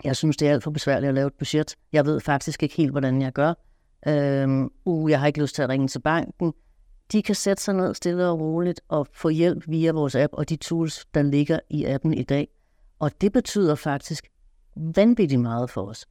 [0.04, 1.76] jeg synes, det er alt for besværligt at lave et budget.
[1.94, 3.54] Jeg ved faktisk ikke helt, hvordan jeg gør.
[4.08, 6.54] Øh, uh, jeg har ikke lyst til at ringe til banken.
[7.12, 10.50] De kan sætte sig ned stille og roligt og få hjælp via vores app og
[10.50, 12.48] de tools, der ligger i appen i dag.
[13.00, 14.28] Og det betyder faktisk,
[14.76, 16.06] vanvittigt meget for os.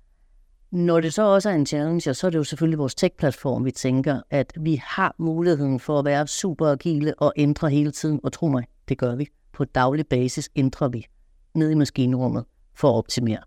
[0.70, 3.70] Når det så også er en challenge, så er det jo selvfølgelig vores tech-platform, vi
[3.70, 8.20] tænker, at vi har muligheden for at være super agile og ændre hele tiden.
[8.22, 9.28] Og tro mig, det gør vi.
[9.52, 11.06] På daglig basis ændrer vi
[11.54, 12.44] ned i maskinrummet
[12.74, 13.40] for at optimere.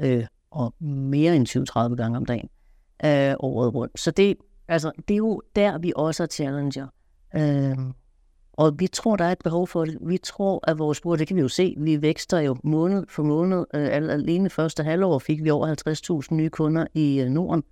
[0.00, 1.48] Øh, og mere end
[1.92, 2.48] 20-30 gange om dagen
[3.04, 4.00] øh, året rundt.
[4.00, 4.36] Så det,
[4.68, 6.86] altså, det er jo der, vi også er challenger.
[7.36, 7.76] Øh,
[8.60, 9.98] og vi tror, der er et behov for det.
[10.00, 13.22] Vi tror, at vores brugere, det kan vi jo se, vi vækster jo måned for
[13.22, 13.58] måned.
[13.74, 17.62] Øh, alene første halvår fik vi over 50.000 nye kunder i øh, Norden.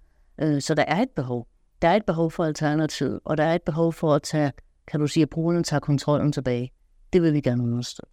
[0.41, 1.49] Øh, så der er et behov.
[1.83, 4.53] Der er et behov for alternativ, og der er et behov for at tage,
[4.87, 6.73] kan du sige, at brugerne tager kontrollen tilbage.
[7.13, 8.11] Det vil vi gerne understøtte.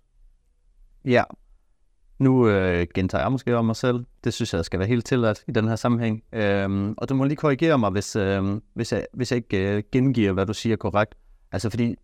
[1.06, 1.24] Ja,
[2.20, 4.06] nu øh, gentager jeg måske om mig selv.
[4.24, 6.24] Det synes jeg skal være helt tilladt i den her sammenhæng.
[6.34, 9.84] Øhm, og du må lige korrigere mig, hvis, øh, hvis, jeg, hvis jeg ikke øh,
[9.92, 11.16] gengiver, hvad du siger korrekt.
[11.52, 11.96] Altså fordi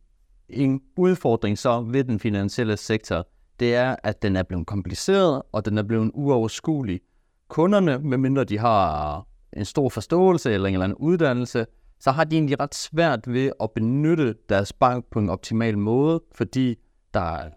[0.53, 3.27] en udfordring så ved den finansielle sektor,
[3.59, 6.99] det er, at den er blevet kompliceret, og den er blevet uoverskuelig.
[7.47, 11.65] Kunderne, medmindre de har en stor forståelse eller en eller anden uddannelse,
[11.99, 16.21] så har de egentlig ret svært ved at benytte deres bank på en optimal måde,
[16.35, 16.75] fordi
[17.13, 17.49] der er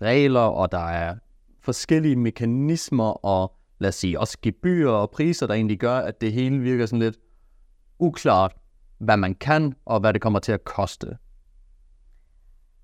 [0.00, 1.14] regler, og der er
[1.60, 6.32] forskellige mekanismer og lad os sige også gebyrer og priser, der egentlig gør, at det
[6.32, 7.16] hele virker sådan lidt
[7.98, 8.52] uklart,
[8.98, 11.16] hvad man kan og hvad det kommer til at koste.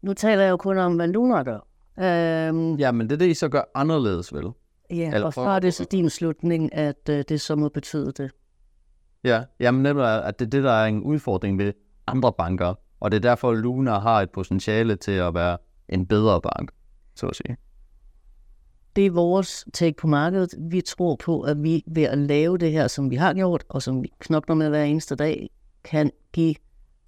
[0.02, 1.58] Nu taler jeg jo kun om, hvad Luna gør.
[1.98, 4.46] Øhm, ja, men det er det, I så gør anderledes, vel?
[4.90, 8.12] Ja, Eller og så er det så din slutning, at uh, det så må betyde
[8.12, 8.30] det.
[9.24, 11.72] Ja, jamen netop, at det er det, der er en udfordring ved
[12.06, 15.58] andre banker, og det er derfor, Luna har et potentiale til at være
[15.88, 16.70] en bedre bank,
[17.14, 17.56] så at sige.
[18.96, 20.54] Det er vores take på markedet.
[20.58, 23.82] Vi tror på, at vi ved at lave det her, som vi har gjort, og
[23.82, 25.50] som vi knokler med hver eneste dag,
[25.84, 26.54] kan give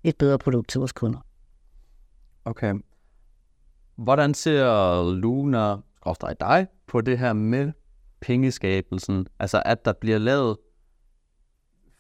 [0.05, 1.19] et bedre produkt til vores kunder.
[2.51, 2.75] Okay.
[3.97, 7.73] Hvordan ser Luna, skråstrej dig, på det her med
[8.21, 9.27] pengeskabelsen?
[9.39, 10.57] Altså, at der bliver lavet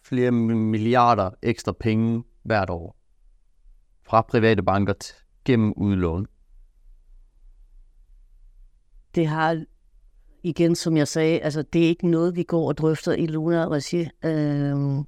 [0.02, 2.96] flere milliarder ekstra penge hvert år
[4.02, 4.94] fra private banker
[5.44, 6.26] gennem udlån.
[9.14, 9.64] Det har
[10.42, 13.68] igen, som jeg sagde, altså det er ikke noget, vi går og drøfter i Luna
[13.68, 14.08] Regi.
[14.24, 15.04] Øhm,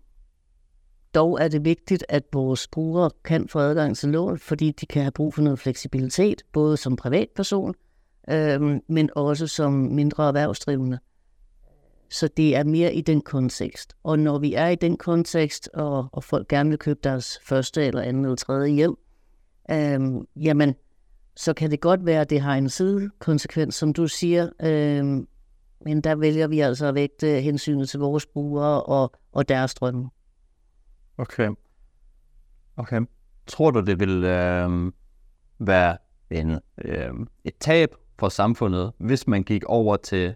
[1.14, 5.02] dog er det vigtigt, at vores brugere kan få adgang til lån, fordi de kan
[5.02, 7.74] have brug for noget fleksibilitet, både som privatperson,
[8.30, 10.98] øh, men også som mindre erhvervsdrivende.
[12.10, 13.96] Så det er mere i den kontekst.
[14.02, 17.86] Og når vi er i den kontekst, og, og folk gerne vil købe deres første
[17.86, 18.96] eller anden eller tredje hjem,
[19.70, 20.00] øh,
[20.36, 20.74] jamen,
[21.36, 24.48] så kan det godt være, at det har en sidekonsekvens, som du siger.
[24.62, 25.24] øh,
[25.84, 30.10] men der vælger vi altså at vægte hensynet til vores brugere og, og deres drømme.
[31.22, 31.50] Okay.
[32.76, 33.00] Okay.
[33.46, 34.92] Tror du, det vil øh,
[35.58, 35.96] være
[36.30, 37.10] en, øh,
[37.44, 40.34] et tab for samfundet, hvis man gik over til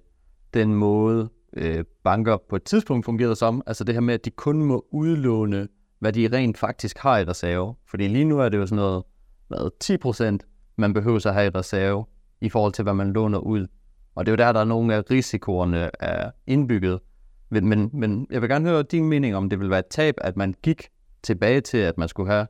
[0.54, 3.62] den måde, øh, banker på et tidspunkt fungerede som?
[3.66, 5.68] Altså det her med, at de kun må udlåne,
[5.98, 7.74] hvad de rent faktisk har i reserve.
[7.90, 9.04] Fordi lige nu er det jo sådan noget,
[9.48, 10.46] hvad, 10 procent
[10.76, 12.04] man behøver at have i reserve
[12.40, 13.66] i forhold til, hvad man låner ud.
[14.14, 17.00] Og det er jo der, der er nogle af risikoerne er indbygget.
[17.50, 20.14] Men, men, men jeg vil gerne høre din mening om, det vil være et tab,
[20.18, 20.88] at man gik
[21.22, 22.46] tilbage til, at man skulle have,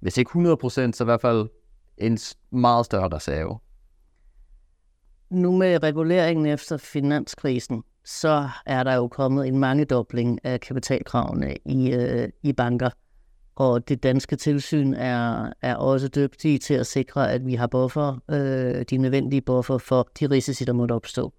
[0.00, 1.48] hvis ikke 100%, så i hvert fald
[1.98, 2.18] en
[2.50, 3.58] meget større reserve.
[5.30, 11.92] Nu med reguleringen efter finanskrisen, så er der jo kommet en mangedobling af kapitalkravene i,
[11.92, 12.90] øh, i banker.
[13.54, 18.18] Og det danske tilsyn er, er også dygtige til at sikre, at vi har buffer,
[18.30, 21.32] øh, de nødvendige buffer for de risici, der måtte opstå.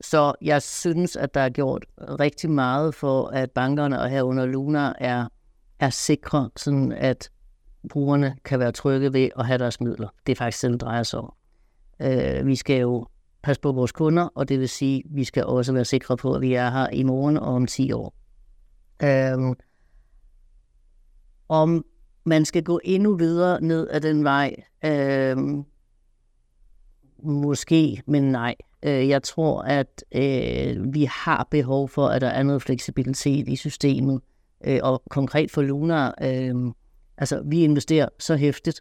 [0.00, 4.92] Så jeg synes, at der er gjort rigtig meget for, at bankerne og herunder Luna
[4.98, 5.28] er,
[5.80, 7.30] er sikre, sådan at
[7.88, 10.08] brugerne kan være trygge ved at have deres midler.
[10.26, 11.32] Det er faktisk det, det drejer sig om.
[12.00, 13.06] Øh, vi skal jo
[13.42, 16.34] passe på vores kunder, og det vil sige, at vi skal også være sikre på,
[16.34, 18.14] at vi er her i morgen og om 10 år.
[19.02, 19.56] Øh,
[21.48, 21.84] om
[22.24, 24.54] man skal gå endnu videre ned ad den vej.
[24.84, 25.36] Øh,
[27.22, 28.54] måske, men nej.
[28.82, 33.56] Øh, jeg tror, at øh, vi har behov for, at der er noget fleksibilitet i
[33.56, 34.20] systemet.
[34.66, 36.54] Øh, og konkret for Luna, øh,
[37.16, 38.80] altså vi investerer så hæftigt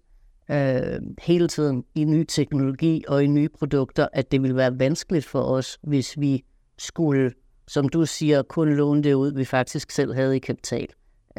[0.51, 5.25] øh, hele tiden i ny teknologi og i nye produkter, at det vil være vanskeligt
[5.25, 6.43] for os, hvis vi
[6.77, 7.31] skulle,
[7.67, 10.88] som du siger, kun låne det ud, vi faktisk selv havde i kapital.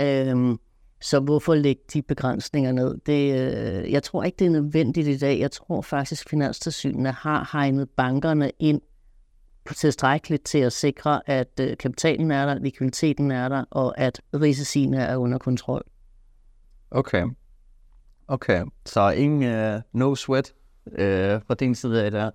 [0.00, 0.56] Øh,
[1.00, 2.98] så hvorfor lægge de begrænsninger ned?
[3.06, 5.38] Det, øh, jeg tror ikke, det er nødvendigt i dag.
[5.40, 8.80] Jeg tror faktisk, at Finanstilsynet har hegnet bankerne ind
[9.64, 14.20] på tilstrækkeligt til at sikre, at øh, kapitalen er der, likviditeten er der, og at
[14.34, 15.82] risiciene er under kontrol.
[16.90, 17.26] Okay.
[18.28, 20.54] Okay, så ingen uh, no sweat
[20.86, 20.94] uh,
[21.46, 22.30] fra din side af der.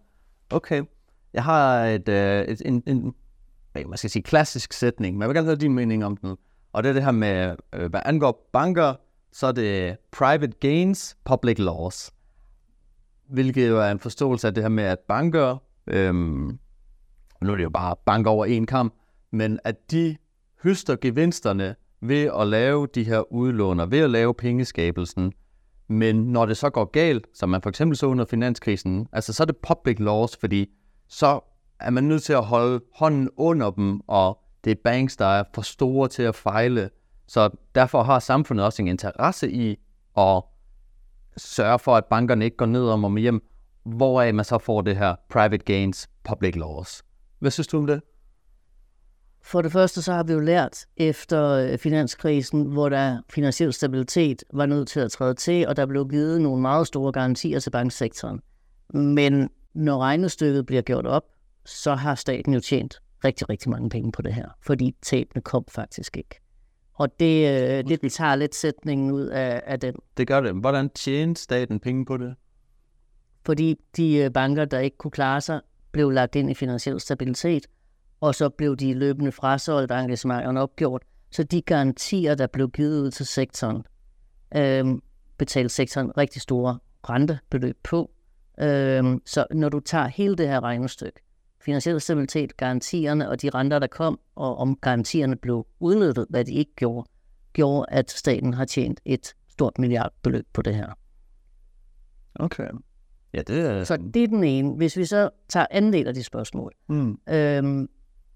[0.50, 0.84] Okay,
[1.34, 3.14] jeg har et, uh, et en, en,
[3.76, 6.38] man skal sige klassisk sætning, men jeg vil gerne høre din mening om den.
[6.74, 8.94] Og det er det her med, øh, hvad angår banker,
[9.32, 12.12] så er det private gains, public loss.
[13.30, 15.58] Hvilket jo er en forståelse af det her med, at banker,
[15.88, 16.60] øhm,
[17.42, 18.94] nu er det jo bare banker over en kamp,
[19.32, 20.18] men at de
[20.64, 25.34] høster gevinsterne ved at lave de her udlåner, ved at lave pengeskabelsen,
[25.88, 29.44] men når det så går galt, som man for eksempel så under finanskrisen, altså så
[29.44, 30.70] er det public loss, fordi
[31.08, 31.40] så
[31.80, 35.44] er man nødt til at holde hånden under dem, og det er banks, der er
[35.54, 36.90] for store til at fejle.
[37.28, 39.80] Så derfor har samfundet også en interesse i
[40.18, 40.44] at
[41.38, 43.44] sørge for, at bankerne ikke går ned om og hjem,
[43.84, 47.04] hvoraf man så får det her private gains, public loss.
[47.40, 48.02] Hvad synes du om det?
[49.46, 54.44] For det første så har vi jo lært efter øh, finanskrisen, hvor der finansiel stabilitet
[54.54, 57.70] var nødt til at træde til, og der blev givet nogle meget store garantier til
[57.70, 58.42] banksektoren.
[58.94, 61.24] Men når regnestykket bliver gjort op,
[61.66, 65.66] så har staten jo tjent rigtig, rigtig mange penge på det her, fordi tabene kom
[65.72, 66.40] faktisk ikke.
[66.94, 69.96] Og det, øh, det tager lidt sætningen ud af, af den.
[70.18, 70.56] Det gør det.
[70.56, 72.36] Hvordan tjente staten penge på det?
[73.46, 77.68] Fordi de øh, banker, der ikke kunne klare sig, blev lagt ind i finansiel stabilitet,
[78.22, 81.04] og så blev de løbende frasolgt engagementerne opgjort.
[81.32, 83.84] Så de garantier, der blev givet ud til sektoren,
[84.56, 84.86] øh,
[85.38, 88.12] betalte sektoren rigtig store rentebeløb på.
[88.62, 91.23] Øh, så når du tager hele det her regnestykke,
[91.66, 96.54] finansiel stabilitet, garantierne og de renter, der kom, og om garantierne blev udnyttet, hvad de
[96.54, 97.10] ikke gjorde,
[97.54, 100.88] gjorde, at staten har tjent et stort milliardbeløb på det her.
[102.36, 102.68] Okay.
[103.34, 103.84] Ja, det er...
[103.84, 104.76] Så det er den ene.
[104.76, 107.18] Hvis vi så tager anden del af de spørgsmål, Mm.
[107.30, 107.90] øhm,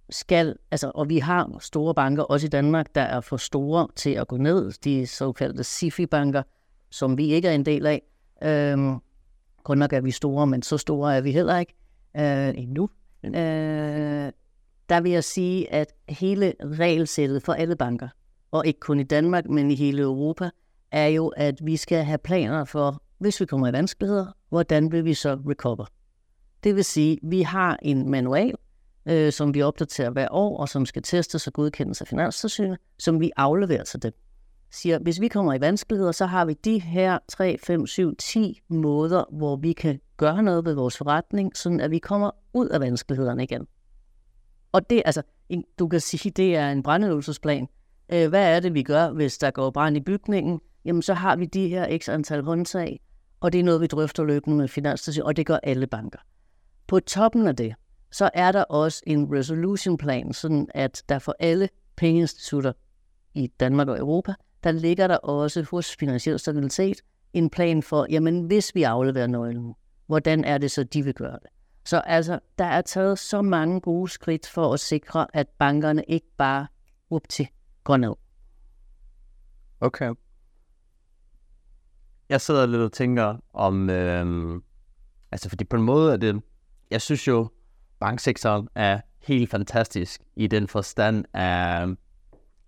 [0.10, 4.10] skal, altså, og vi har store banker, også i Danmark, der er for store til
[4.10, 6.44] at gå ned, de såkaldte SIFI-banker,
[6.90, 8.02] som vi ikke er en del af.
[8.44, 8.96] Øhm,
[9.64, 11.74] godt nok er vi store, men så store er vi heller ikke
[12.18, 12.90] øh, endnu.
[13.36, 14.32] Øh,
[14.90, 18.08] der vil jeg sige, at hele regelsættet for alle banker,
[18.52, 20.50] og ikke kun i Danmark, men i hele Europa,
[20.92, 25.06] er jo, at vi skal have planer for, hvis vi kommer i vanskeligheder, hvordan vil
[25.06, 25.86] vi så recover?
[26.64, 28.54] Det vil sige, at vi har en manual,
[29.06, 33.20] øh, som vi opdaterer hver år, og som skal testes og godkendes af Finanstilsynet, som
[33.20, 34.12] vi afleverer til dem.
[34.72, 38.62] Siger, hvis vi kommer i vanskeligheder, så har vi de her 3, 5, 7, 10
[38.68, 42.80] måder, hvor vi kan gøre noget ved vores forretning, sådan at vi kommer ud af
[42.80, 43.68] vanskelighederne igen.
[44.72, 47.68] Og det, altså, en- du kan sige, det er en brandøvelsesplan.
[48.14, 50.60] Øh, hvad er det, vi gør, hvis der går brand i bygningen?
[50.86, 53.00] Jamen, så har vi de her x antal håndtag,
[53.40, 56.20] og det er noget, vi drøfter løbende med Finanstilsynet, og det gør alle banker.
[56.88, 57.76] På toppen af det,
[58.12, 62.72] så er der også en resolution plan, sådan at der for alle pengeinstitutter
[63.34, 66.98] i Danmark og Europa, der ligger der også hos Finansiel Stabilitet
[67.34, 69.74] en plan for, jamen hvis vi afleverer nøglen,
[70.08, 71.50] hvordan er det så, de vil gøre det?
[71.88, 76.28] Så altså, der er taget så mange gode skridt for at sikre, at bankerne ikke
[76.38, 76.68] bare
[77.10, 77.48] up til
[77.84, 78.14] går ned.
[79.82, 80.14] Okay.
[82.30, 84.64] Jeg sidder lidt og tænker om, øhm,
[85.32, 86.42] altså fordi på en måde er det,
[86.92, 87.48] jeg synes jo,
[88.00, 91.88] banksektoren er helt fantastisk i den forstand af,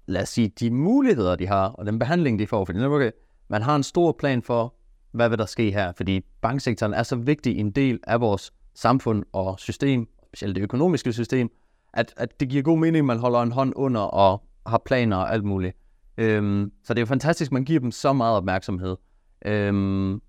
[0.06, 2.66] lad os sige, de muligheder, de har, og den behandling, de får.
[2.66, 3.12] Fordi okay,
[3.48, 4.76] man har en stor plan for,
[5.12, 9.24] hvad vil der ske her, fordi banksektoren er så vigtig en del af vores samfund
[9.34, 11.50] og system, specielt det økonomiske system,
[11.94, 15.18] at, at det giver god mening, at man holder en hånd under og har planer
[15.18, 15.78] og alt muligt.
[16.18, 18.98] Øhm, så det er jo fantastisk, at man giver dem så meget opmærksomhed
[19.46, 20.22] øhm,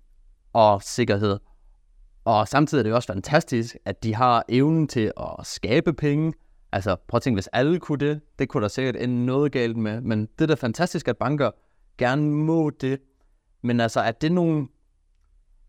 [0.53, 1.39] og sikkerhed.
[2.25, 6.33] Og samtidig er det jo også fantastisk, at de har evnen til at skabe penge.
[6.71, 9.77] Altså prøv at tænke, hvis alle kunne det, det kunne der sikkert ende noget galt
[9.77, 10.01] med.
[10.01, 11.51] Men det er da fantastisk, at banker
[11.97, 12.99] gerne må det.
[13.63, 14.67] Men altså, er det nogle,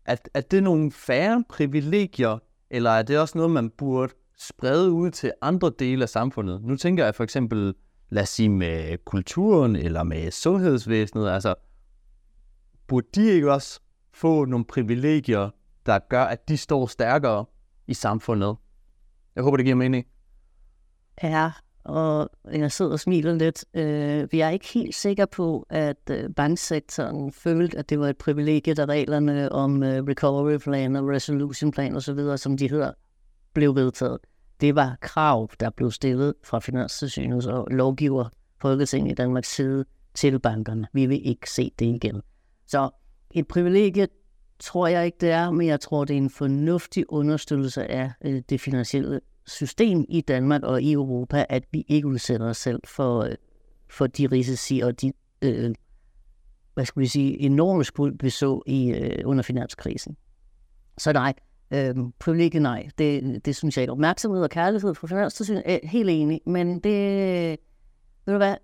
[0.05, 2.39] er, er det nogle færre privilegier,
[2.73, 6.63] eller er det også noget, man burde sprede ud til andre dele af samfundet?
[6.63, 7.73] Nu tænker jeg for eksempel,
[8.09, 11.55] lad os sige med kulturen eller med sundhedsvæsenet, altså
[12.87, 13.79] burde de ikke også
[14.13, 15.49] få nogle privilegier,
[15.85, 17.45] der gør, at de står stærkere
[17.87, 18.55] i samfundet?
[19.35, 20.05] Jeg håber, det giver mening.
[21.23, 21.51] Ja,
[21.85, 23.65] og jeg sidder og smiler lidt.
[23.73, 28.17] Øh, vi er ikke helt sikre på, at øh, banksektoren følte, at det var et
[28.17, 32.91] privilegie, da reglerne om øh, recovery plan og resolution plan osv., som de hedder,
[33.53, 34.17] blev vedtaget.
[34.61, 38.29] Det var krav, der blev stillet fra Finanstilsynet og lovgiver
[38.61, 40.87] Folketinget i Danmarks side til bankerne.
[40.93, 42.21] Vi vil ikke se det igen.
[42.67, 42.89] Så
[43.31, 44.07] et privilegie
[44.59, 48.41] tror jeg ikke, det er, men jeg tror, det er en fornuftig understøttelse af øh,
[48.49, 53.19] det finansielle system i Danmark og i Europa, at vi ikke udsætter os selv for,
[53.23, 53.35] øh,
[53.89, 55.75] for de risici og de øh,
[56.73, 60.17] hvad skal vi sige, enorme skuld, vi så i, øh, under finanskrisen.
[60.97, 61.33] Så nej,
[61.73, 63.91] øh, privilegiet nej, det, det synes jeg ikke.
[63.91, 67.59] Opmærksomhed og kærlighed fra Finanstilsynet er helt enig, men det,
[68.25, 68.55] ved du hvad,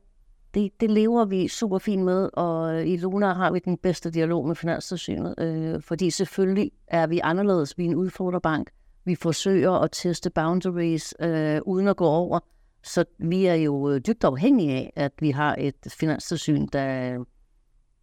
[0.54, 4.48] det, det lever vi super fint med, og i Luna har vi den bedste dialog
[4.48, 8.70] med Finanstilsynet, øh, fordi selvfølgelig er vi anderledes, vi er en udfordrerbank,
[9.06, 12.40] vi forsøger at teste boundaries øh, uden at gå over.
[12.84, 17.18] Så vi er jo øh, dybt afhængige af, at vi har et finanstilsyn, der,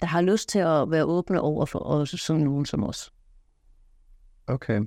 [0.00, 3.12] der har lyst til at være åbne over for os, som nogen som os.
[4.46, 4.80] Okay.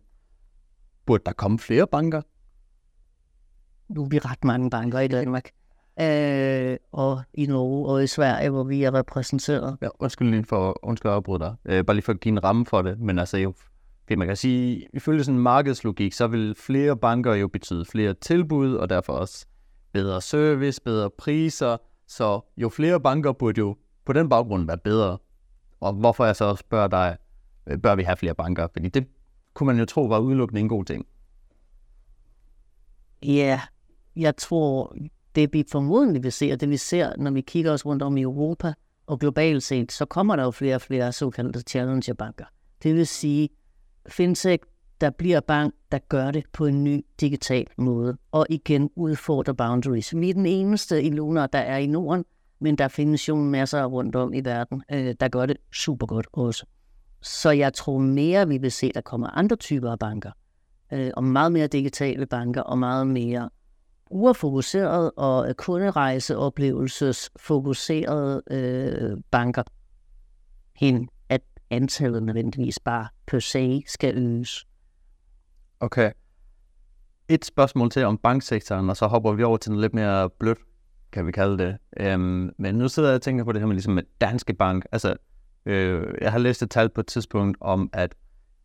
[1.05, 2.21] Burde der komme flere banker?
[3.87, 5.49] Nu er vi ret mange banker i Danmark.
[6.01, 9.77] Øh, og i Norge og i Sverige, hvor vi er repræsenteret.
[9.81, 11.55] Ja, undskyld lige for undskyld at afbryde dig.
[11.65, 12.99] Øh, bare lige for at give en ramme for det.
[12.99, 13.53] Men altså, jo,
[14.17, 18.73] man kan sige, ifølge sådan en markedslogik, så vil flere banker jo betyde flere tilbud,
[18.73, 19.45] og derfor også
[19.91, 21.77] bedre service, bedre priser.
[22.07, 25.17] Så jo flere banker burde jo på den baggrund være bedre.
[25.79, 27.17] Og hvorfor jeg så spørger dig,
[27.67, 28.67] øh, bør vi have flere banker?
[28.73, 29.07] Fordi det
[29.53, 31.05] kunne man jo tro var udelukkende en god ting.
[33.23, 33.61] Ja,
[34.15, 34.95] jeg tror,
[35.35, 38.17] det vi formodentlig vil se, og det vi ser, når vi kigger os rundt om
[38.17, 38.73] i Europa
[39.07, 42.45] og globalt set, så kommer der jo flere og flere såkaldte challenger-banker.
[42.83, 43.49] Det vil sige,
[44.09, 44.63] fintech,
[45.01, 50.15] der bliver bank, der gør det på en ny digital måde, og igen udfordrer boundaries.
[50.15, 52.25] Vi er den eneste i Lunar, der er i Norden,
[52.59, 56.27] men der findes jo masser rundt om i verden, øh, der gør det super godt
[56.33, 56.65] også.
[57.21, 60.31] Så jeg tror mere, vi vil se, at der kommer andre typer af banker,
[60.93, 63.49] øh, og meget mere digitale banker, og meget mere
[64.05, 69.63] brugerfokuseret og øh, kunderejseoplevelsesfokuserede øh, banker,
[70.75, 71.09] hen
[71.71, 74.67] antallet nødvendigvis bare per se skal øges.
[75.79, 76.11] Okay.
[77.27, 80.59] Et spørgsmål til om banksektoren, og så hopper vi over til noget lidt mere blødt,
[81.11, 81.77] kan vi kalde det.
[81.99, 84.85] Øhm, men nu sidder jeg og tænker på det her med, ligesom med Danske Bank.
[84.91, 85.15] Altså,
[85.65, 88.15] øh, jeg har læst et tal på et tidspunkt om, at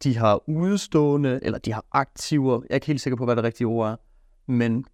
[0.02, 3.44] de har udstående, eller de har aktiver, jeg er ikke helt sikker på, hvad det
[3.44, 3.96] rigtige ord er,
[4.46, 4.84] men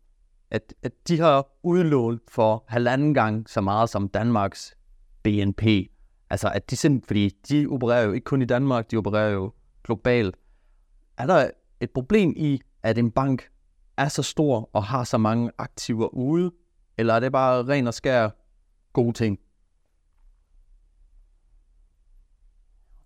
[0.50, 4.76] at, at de har udlån for halvanden gang så meget som Danmarks
[5.22, 5.62] BNP.
[6.30, 9.52] Altså, at de simpelthen, fordi de opererer jo ikke kun i Danmark, de opererer jo
[9.84, 10.36] globalt.
[11.18, 11.50] Er der
[11.80, 13.50] et problem i, at en bank
[13.96, 16.50] er så stor og har så mange aktiver ude,
[16.98, 18.28] eller er det bare ren og skær
[18.92, 19.38] gode ting?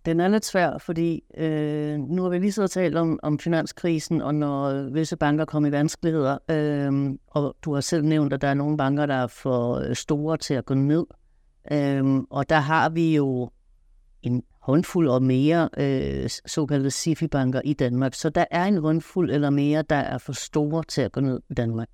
[0.05, 4.21] Den er lidt svær, fordi øh, nu har vi lige så talt om, om finanskrisen,
[4.21, 8.47] og når visse banker kommer i vanskeligheder, øh, og du har selv nævnt, at der
[8.47, 11.05] er nogle banker, der er for øh, store til at gå ned.
[11.11, 11.24] Øh,
[11.71, 13.49] Øhm, og der har vi jo
[14.21, 18.13] en håndfuld og mere øh, såkaldte SIFI-banker i Danmark.
[18.13, 21.41] Så der er en håndfuld eller mere, der er for store til at gå ned
[21.49, 21.87] i Danmark.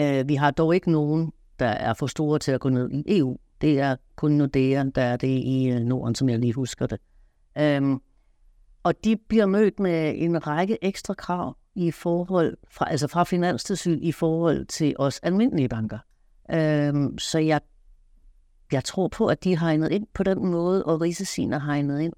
[0.00, 3.18] Øh, vi har dog ikke nogen, der er for store til at gå ned i
[3.18, 3.36] EU.
[3.60, 7.00] Det er kun Nordea, der er det i øh, Norden, som jeg lige husker det.
[7.58, 8.00] Øhm,
[8.82, 13.98] og de bliver mødt med en række ekstra krav i forhold fra, altså fra Finanstilsyn
[14.02, 15.98] i forhold til os almindelige banker.
[16.52, 17.60] Øhm, så jeg,
[18.72, 22.00] jeg tror på, at de har hegnet ind på den måde, og risiciene har hegnet
[22.00, 22.12] ind.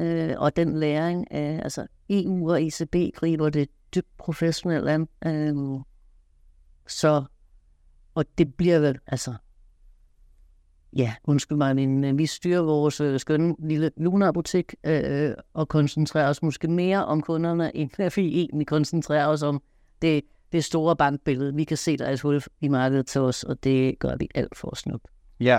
[0.00, 5.08] Øh, og den læring øh, altså EU og ECB griber det dybt professionelt an.
[5.26, 5.80] Øh,
[6.86, 7.24] så,
[8.14, 9.34] og det bliver vel, altså,
[10.96, 16.42] ja, undskyld mig, men vi styrer vores øh, skønne lille Luna-butik øh, og koncentrerer os
[16.42, 19.62] måske mere om kunderne, end vi egentlig koncentrerer os om
[20.02, 21.54] det, det store bankbillede.
[21.54, 24.28] Vi kan se, der er et hul i markedet til os, og det gør vi
[24.34, 24.98] alt for at nu.
[25.40, 25.58] Ja,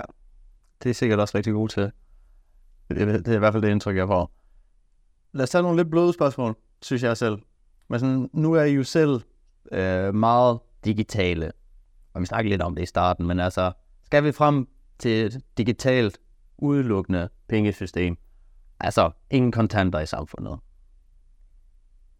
[0.82, 1.90] det er sikkert også rigtig godt til.
[2.88, 4.32] Det, det er i hvert fald det indtryk, jeg får.
[5.32, 7.38] Lad os tage nogle lidt bløde spørgsmål, synes jeg selv.
[7.88, 9.20] Men sådan, nu er I jo selv
[9.72, 11.52] øh, meget digitale,
[12.14, 13.72] og vi snakker lidt om det i starten, men altså,
[14.04, 14.68] skal vi frem
[14.98, 16.18] til et digitalt,
[16.58, 18.16] udelukkende pengesystem.
[18.80, 20.58] Altså ingen kontanter i samfundet.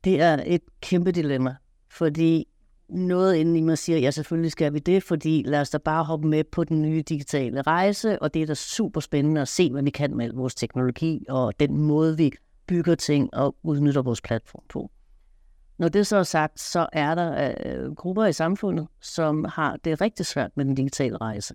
[0.05, 1.57] Det er et kæmpe dilemma,
[1.89, 2.48] fordi
[2.89, 6.05] noget inden i mig siger, ja selvfølgelig skal vi det, fordi lad os da bare
[6.05, 9.70] hoppe med på den nye digitale rejse, og det er da super spændende at se,
[9.72, 12.32] hvad vi kan med vores teknologi, og den måde, vi
[12.66, 14.91] bygger ting og udnytter vores platform på.
[15.78, 20.01] Når det så er sagt, så er der øh, grupper i samfundet, som har det
[20.01, 21.55] rigtig svært med den digitale rejse.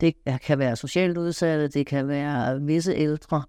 [0.00, 0.14] Det
[0.46, 3.42] kan være socialt udsatte, det kan være visse ældre,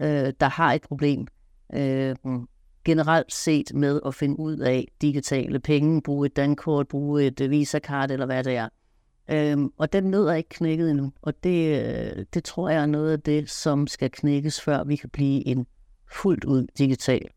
[0.00, 1.26] øh, der har et problem
[1.74, 2.16] øh,
[2.84, 7.50] generelt set med at finde ud af digitale penge, bruge et dankort, bruge et øh,
[7.50, 8.68] visakart eller hvad det er.
[9.30, 12.86] Øhm, og den nød er ikke knækket endnu, og det, øh, det tror jeg er
[12.86, 15.66] noget af det, som skal knækkes, før vi kan blive en
[16.12, 17.28] fuldt ud digital,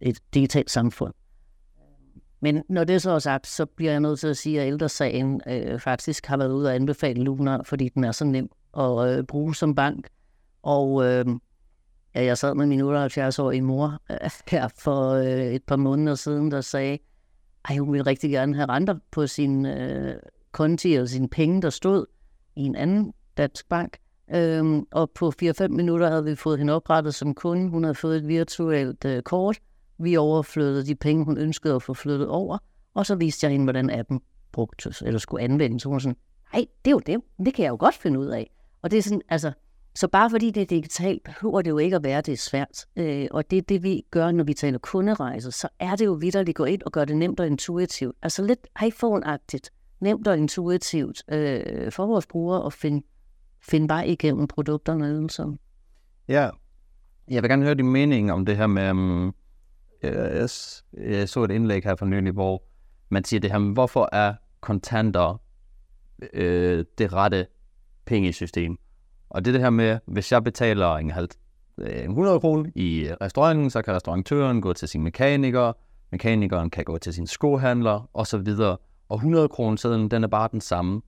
[0.00, 1.14] et digitalt samfund.
[2.40, 5.40] Men når det så er sagt, så bliver jeg nødt til at sige, at ældresagen
[5.46, 9.24] øh, faktisk har været ude og anbefale Luna, fordi den er så nem at øh,
[9.24, 10.08] bruge som bank.
[10.62, 11.26] Og øh,
[12.14, 16.50] ja, jeg sad med min 78-årige mor øh, her for øh, et par måneder siden,
[16.50, 16.98] der sagde,
[17.68, 20.14] at hun ville rigtig gerne have renter på sin øh,
[20.52, 22.06] konti og sine penge, der stod
[22.56, 23.98] i en anden dansk bank.
[24.34, 27.70] Øhm, og på 4-5 minutter havde vi fået hende oprettet som kunde.
[27.70, 29.58] Hun havde fået et virtuelt øh, kort,
[29.98, 32.58] Vi overflyttede de penge, hun ønskede at få flyttet over,
[32.94, 34.20] og så viste jeg hende, hvordan appen
[34.52, 35.84] brugtes, eller skulle anvendes.
[35.84, 36.16] Hun var sådan,
[36.52, 37.20] nej, det er jo det.
[37.44, 38.50] Det kan jeg jo godt finde ud af.
[38.82, 39.52] Og det er sådan, altså,
[39.94, 42.36] så bare fordi det er digitalt, behøver det jo ikke at være, at det er
[42.36, 42.86] svært.
[42.96, 45.50] Øh, og det er det, vi gør, når vi taler kunderejser.
[45.50, 48.16] Så er det jo vidt, at gå ind og gøre det nemt og intuitivt.
[48.22, 49.68] Altså lidt iPhone-agtigt.
[50.00, 53.06] Nemt og intuitivt øh, for vores brugere at finde,
[53.60, 55.58] finde vej igennem produkterne og ydelserne.
[56.28, 56.50] Ja,
[57.28, 59.34] jeg vil gerne høre din mening om det her med, um,
[60.02, 60.48] jeg,
[60.94, 62.62] jeg så et indlæg her for nylig, hvor
[63.08, 65.40] man siger det her, hvorfor er kontanter
[66.32, 67.46] øh, det rette
[68.06, 68.78] pengesystem?
[69.32, 71.28] Og det er det her med, hvis jeg betaler en, halv,
[71.78, 75.72] 100 kroner i øh, restauranten, så kan restaurantøren gå til sin mekaniker,
[76.10, 78.48] mekanikeren kan gå til sin skohandler osv.
[79.08, 81.02] Og 100 kroner sedlen, den er bare den samme.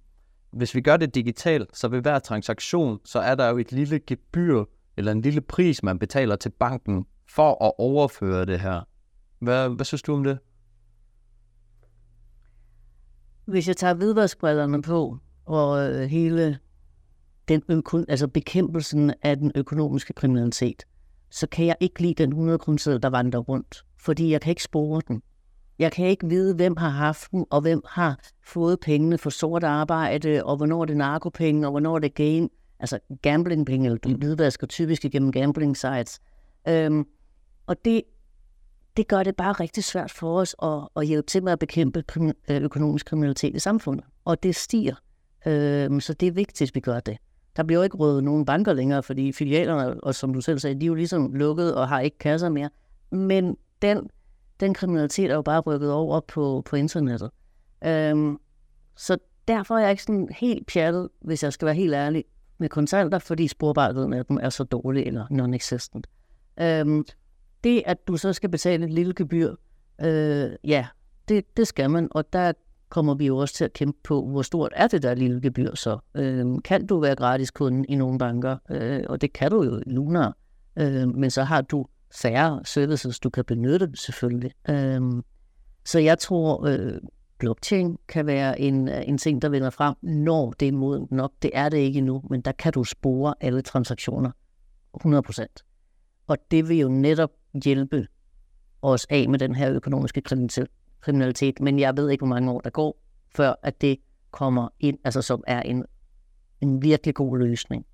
[0.53, 4.01] Hvis vi gør det digitalt, så ved hver transaktion, så er der jo et lille
[4.07, 4.65] gebyr,
[4.97, 8.81] eller en lille pris, man betaler til banken, for at overføre det her.
[9.39, 10.39] Hvad, hvad synes du om det?
[13.45, 16.59] Hvis jeg tager hvidvaskbrillerne på, og øh, hele
[17.49, 20.83] den øko, altså bekæmpelsen af den økonomiske kriminalitet,
[21.31, 24.63] så kan jeg ikke lide den 100 kroner der vandrer rundt, fordi jeg kan ikke
[24.63, 25.23] spore den.
[25.79, 29.65] Jeg kan ikke vide, hvem har haft den, og hvem har fået pengene for sort
[29.65, 32.49] arbejde, og hvornår det er narkopenge, og hvornår det er game,
[32.81, 36.21] altså gamblingpenge, eller de hvidvasker typisk igennem gambling sites.
[36.69, 37.05] Øhm,
[37.67, 38.03] og det,
[38.97, 42.05] det gør det bare rigtig svært for os at, at hjælpe til med at bekæmpe
[42.49, 44.05] økonomisk kriminalitet i samfundet.
[44.25, 44.95] Og det stiger.
[45.47, 47.19] Øhm, så det er vigtigt, at vi gør det.
[47.57, 50.81] Der bliver jo ikke rådet nogen banker længere, fordi filialerne, og som du selv sagde,
[50.81, 52.71] de er jo ligesom lukket og har ikke kasser mere.
[53.11, 54.11] Men den,
[54.61, 57.31] den kriminalitet er jo bare rykket over på, på internettet.
[57.85, 58.39] Øhm,
[58.97, 62.25] så derfor er jeg ikke sådan helt pjattet, hvis jeg skal være helt ærlig,
[62.59, 66.07] med kontanter, fordi sporbarheden af dem er så dårlig eller non-existent.
[66.61, 67.05] Øhm,
[67.65, 69.55] det, at du så skal betale et lille gebyr,
[70.01, 70.87] øh, ja,
[71.29, 72.53] det, det skal man, og der
[72.89, 75.75] kommer vi jo også til at kæmpe på, hvor stort er det der lille gebyr
[75.75, 75.99] så.
[76.15, 79.79] Øh, kan du være gratis kunde i nogle banker, øh, og det kan du jo
[79.87, 80.37] i Lunar,
[80.77, 84.53] øh, men så har du færre services, du kan benytte selvfølgelig.
[84.69, 85.01] Øh,
[85.85, 87.01] så jeg tror, øh,
[87.39, 91.33] blockchain kan være en, en ting, der vender frem, når det er modent nok.
[91.43, 94.31] Det er det ikke endnu, men der kan du spore alle transaktioner
[95.07, 95.47] 100%.
[96.27, 97.31] Og det vil jo netop
[97.65, 98.07] hjælpe
[98.83, 100.69] os af med den her økonomiske kriminalitet
[101.05, 102.99] kriminalitet, men jeg ved ikke, hvor mange år der går,
[103.37, 103.99] før at det
[104.31, 105.85] kommer ind, altså som er en,
[106.61, 107.87] en virkelig god løsning.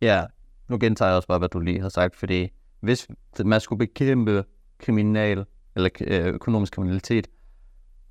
[0.00, 0.24] Ja,
[0.68, 2.48] nu gentager jeg også bare, hvad du lige har sagt, fordi
[2.80, 3.08] hvis
[3.44, 4.44] man skulle bekæmpe
[4.78, 5.44] kriminal
[5.76, 7.26] eller øh, økonomisk kriminalitet,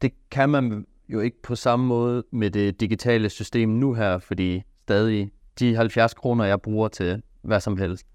[0.01, 4.63] det kan man jo ikke på samme måde med det digitale system nu her, fordi
[4.81, 8.05] stadig de 70 kroner, jeg bruger til hvad som helst,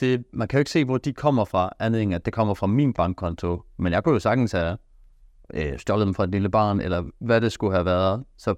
[0.00, 2.54] det, man kan jo ikke se, hvor de kommer fra, andet end at det kommer
[2.54, 3.62] fra min bankkonto.
[3.76, 4.78] Men jeg kunne jo sagtens have
[5.54, 8.24] øh, stjålet dem fra et lille barn, eller hvad det skulle have været.
[8.36, 8.54] Så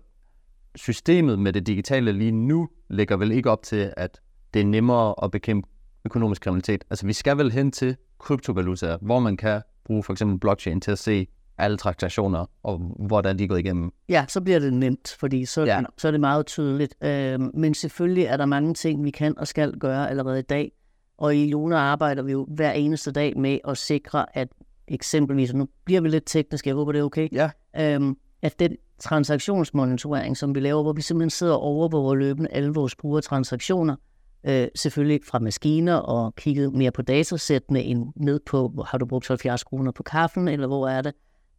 [0.75, 4.21] systemet med det digitale lige nu ligger vel ikke op til, at
[4.55, 5.69] det er nemmere at bekæmpe
[6.05, 6.85] økonomisk kriminalitet.
[6.91, 10.91] Altså vi skal vel hen til kryptovalutaer, hvor man kan bruge for eksempel blockchain til
[10.91, 11.27] at se
[11.59, 13.91] alle transaktioner, og hvordan de går igennem.
[14.09, 15.83] Ja, så bliver det nemt, fordi så, ja.
[15.99, 16.95] så er det meget tydeligt.
[17.05, 20.73] Øh, men selvfølgelig er der mange ting, vi kan og skal gøre allerede i dag.
[21.19, 24.49] Og i Luna arbejder vi jo hver eneste dag med at sikre, at
[24.91, 27.51] eksempelvis, og nu bliver vi lidt tekniske, jeg håber det er okay, ja.
[27.79, 32.71] øhm, at den transaktionsmonitorering, som vi laver, hvor vi simpelthen sidder og overvåger løbende alle
[32.71, 33.97] vores brugertransaktioner,
[34.45, 39.29] øh, selvfølgelig fra maskiner og kigget mere på datasættene end ned på, har du brugt
[39.29, 41.15] 70 kroner på kaffen, eller hvor er det?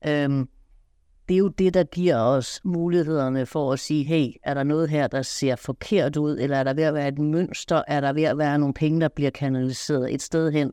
[0.08, 0.50] Øhm,
[1.30, 4.90] det er jo det, der giver os mulighederne for at sige, hey, er der noget
[4.90, 8.14] her, der ser forkert ud, eller er der ved at være et mønster, er der
[8.14, 10.72] ved at være nogle penge, der bliver kanaliseret et sted hen,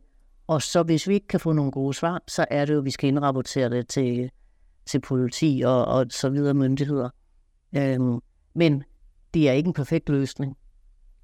[0.48, 2.84] og så hvis vi ikke kan få nogle gode svar, så er det jo, at
[2.84, 4.30] vi skal indrapportere det til,
[4.86, 7.10] til politi og, og så videre myndigheder.
[7.76, 8.20] Øhm,
[8.54, 8.84] men
[9.34, 10.56] det er ikke en perfekt løsning.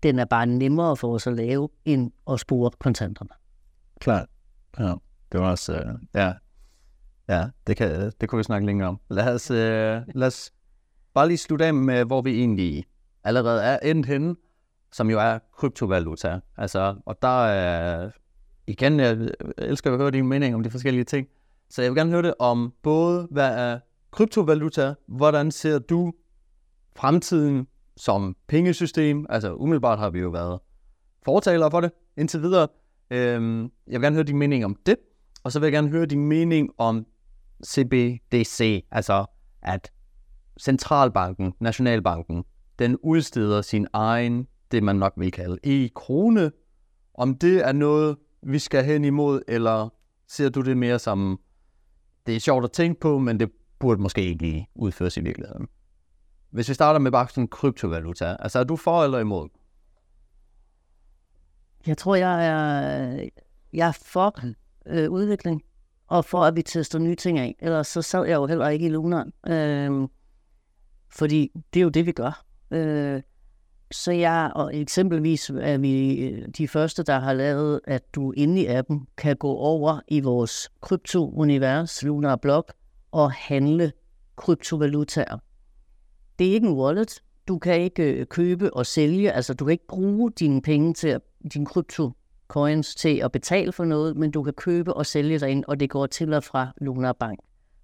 [0.03, 3.31] Den er bare nemmere for os at lave, end at spore kontanterne.
[4.01, 4.29] Klart.
[4.79, 4.95] Ja,
[5.33, 5.72] det var også...
[5.72, 6.33] Uh, ja,
[7.29, 9.01] ja det, kan, det kunne vi snakke længere om.
[9.11, 9.57] Lad os, uh,
[10.14, 10.53] lad os
[11.14, 12.85] bare lige slutte af med, hvor vi egentlig
[13.25, 14.37] allerede er endt henne,
[14.93, 16.41] som jo er kryptovaluta.
[16.57, 18.11] Altså, og der er
[18.67, 21.29] igen, jeg elsker at høre din mening om de forskellige ting.
[21.71, 23.79] Så jeg vil gerne høre det om både, hvad er
[24.11, 26.12] kryptovaluta, hvordan ser du
[26.97, 29.27] fremtiden som pengesystem?
[29.29, 30.61] Altså umiddelbart har vi jo været
[31.25, 32.69] fortalere for det indtil videre.
[33.11, 34.97] Øhm, jeg vil gerne høre din mening om det,
[35.45, 37.07] og så vil jeg gerne høre din mening om
[37.67, 39.25] CBDC, altså
[39.62, 39.93] at
[40.61, 42.45] centralbanken, Nationalbanken,
[42.79, 46.51] den udsteder sin egen, det man nok vil kalde e-krone.
[47.15, 48.17] Om det er noget,
[48.47, 49.89] vi skal hen imod, eller
[50.29, 51.41] ser du det mere som,
[52.27, 55.69] det er sjovt at tænke på, men det burde måske ikke lige udføres i virkeligheden?
[56.51, 59.49] Hvis vi starter med bare sådan kryptovaluta, altså er du for eller imod?
[61.87, 63.29] Jeg tror, jeg er,
[63.73, 64.39] jeg er for
[64.87, 65.63] øh, udvikling,
[66.07, 67.57] og for at vi tester nye ting af.
[67.59, 69.33] Ellers så sad jeg jo heller ikke i luneren.
[69.47, 70.09] Øh,
[71.09, 72.45] fordi det er jo det, vi gør.
[72.71, 73.23] Øh,
[73.93, 78.61] så jeg, og eksempelvis er vi øh, de første, der har lavet, at du inde
[78.62, 82.72] i appen kan gå over i vores kryptounivers, Lunar Block,
[83.12, 83.93] og handle
[84.37, 85.39] kryptovalutaer.
[86.39, 87.22] Det er ikke en wallet.
[87.49, 91.09] Du kan ikke øh, købe og sælge, altså du kan ikke bruge dine penge til
[91.09, 91.20] at,
[91.55, 92.11] dine krypto
[92.49, 95.91] coins til at betale for noget, men du kan købe og sælge derinde, og det
[95.91, 97.39] går til og fra Lunar Bank.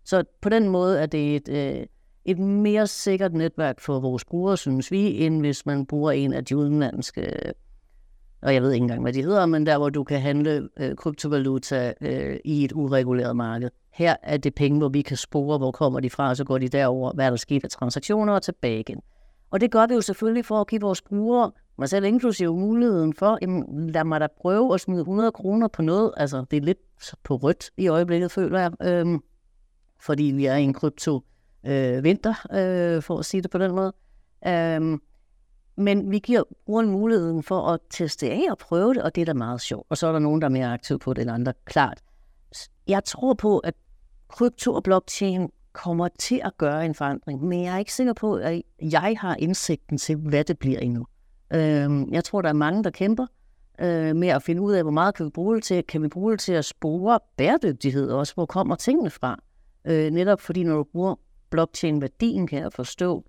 [0.05, 1.87] Så på den måde er det et, øh,
[2.25, 6.45] et mere sikkert netværk for vores brugere, synes vi, end hvis man bruger en af
[6.45, 7.53] de udenlandske,
[8.43, 10.97] og jeg ved ikke engang, hvad de hedder, men der, hvor du kan handle øh,
[10.97, 13.71] kryptovaluta øh, i et ureguleret marked.
[13.93, 16.59] Her er det penge, hvor vi kan spore, hvor kommer de fra, og så går
[16.59, 19.01] de derover, hvad er der sket af transaktioner og tilbage igen.
[19.51, 23.15] Og det gør vi jo selvfølgelig for at give vores brugere, mig selv inklusive muligheden
[23.15, 26.13] for, jamen, lad mig da prøve at smide 100 kroner på noget.
[26.17, 26.79] Altså, det er lidt
[27.25, 29.21] på rødt i øjeblikket, føler jeg, øhm,
[30.01, 31.23] fordi vi er i en krypto
[31.67, 33.93] øh, vinter, øh, for at sige det på den måde.
[34.47, 35.01] Øhm,
[35.77, 39.25] men vi giver brugeren muligheden for at teste af og prøve det, og det er
[39.25, 39.87] da meget sjovt.
[39.89, 42.01] Og så er der nogen, der er mere aktiv på det end andre, klart.
[42.87, 43.75] Jeg tror på, at
[44.29, 48.35] krypto og blockchain kommer til at gøre en forandring, men jeg er ikke sikker på,
[48.35, 51.07] at jeg har indsigten til, hvad det bliver endnu.
[51.53, 53.27] Øhm, jeg tror, der er mange, der kæmper
[53.81, 55.85] øh, med at finde ud af, hvor meget kan vi bruge det til.
[55.85, 58.35] Kan vi bruge det til at spore bæredygtighed også?
[58.35, 59.39] Hvor kommer tingene fra?
[59.85, 61.15] Øh, netop fordi, når du bruger
[61.51, 63.25] blockchain-værdien, kan jeg forstå,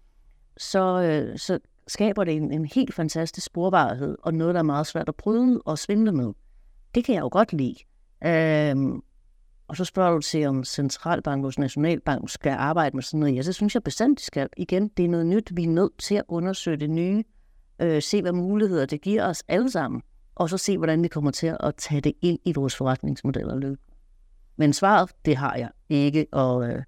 [0.57, 4.87] så, øh, så skaber det en, en helt fantastisk sporbarhed, og noget, der er meget
[4.87, 6.33] svært at bryde og svindle med.
[6.95, 7.75] Det kan jeg jo godt lide.
[8.25, 9.01] Øhm,
[9.67, 13.35] og så spørger du til, om Centralbank, vores nationalbank, skal arbejde med sådan noget.
[13.35, 14.49] Ja, så synes jeg bestemt, de skal.
[14.57, 15.55] Igen, det er noget nyt.
[15.55, 17.23] Vi er nødt til at undersøge det nye.
[17.79, 20.01] Øh, se, hvad muligheder det giver os alle sammen.
[20.35, 23.79] Og så se, hvordan vi kommer til at tage det ind i vores forretningsmodeller løb.
[24.55, 26.25] Men svaret, det har jeg ikke.
[26.31, 26.83] Og, øh,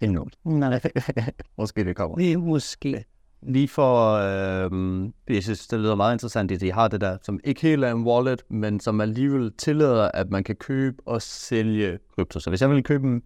[0.00, 0.26] Endnu.
[0.44, 0.80] nej,
[1.58, 2.16] Måske det kommer.
[2.16, 3.04] det er måske.
[3.42, 7.40] Lige for, øh, jeg synes, det lyder meget interessant, at de har det der, som
[7.44, 11.98] ikke helt er en wallet, men som alligevel tillader, at man kan købe og sælge
[12.14, 12.40] krypto.
[12.40, 13.22] Så hvis jeg vil købe en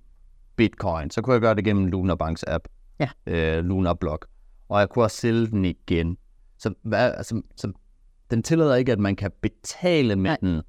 [0.57, 2.69] bitcoin, så kunne jeg gøre det gennem Lunar Banks app,
[3.01, 3.09] Ja.
[3.27, 4.27] øh, Lunar Block,
[4.69, 6.17] og jeg kunne også sælge den igen.
[6.59, 7.73] Så, hvad, altså, så
[8.31, 10.37] den tillader ikke, at man kan betale med Nej.
[10.41, 10.63] den,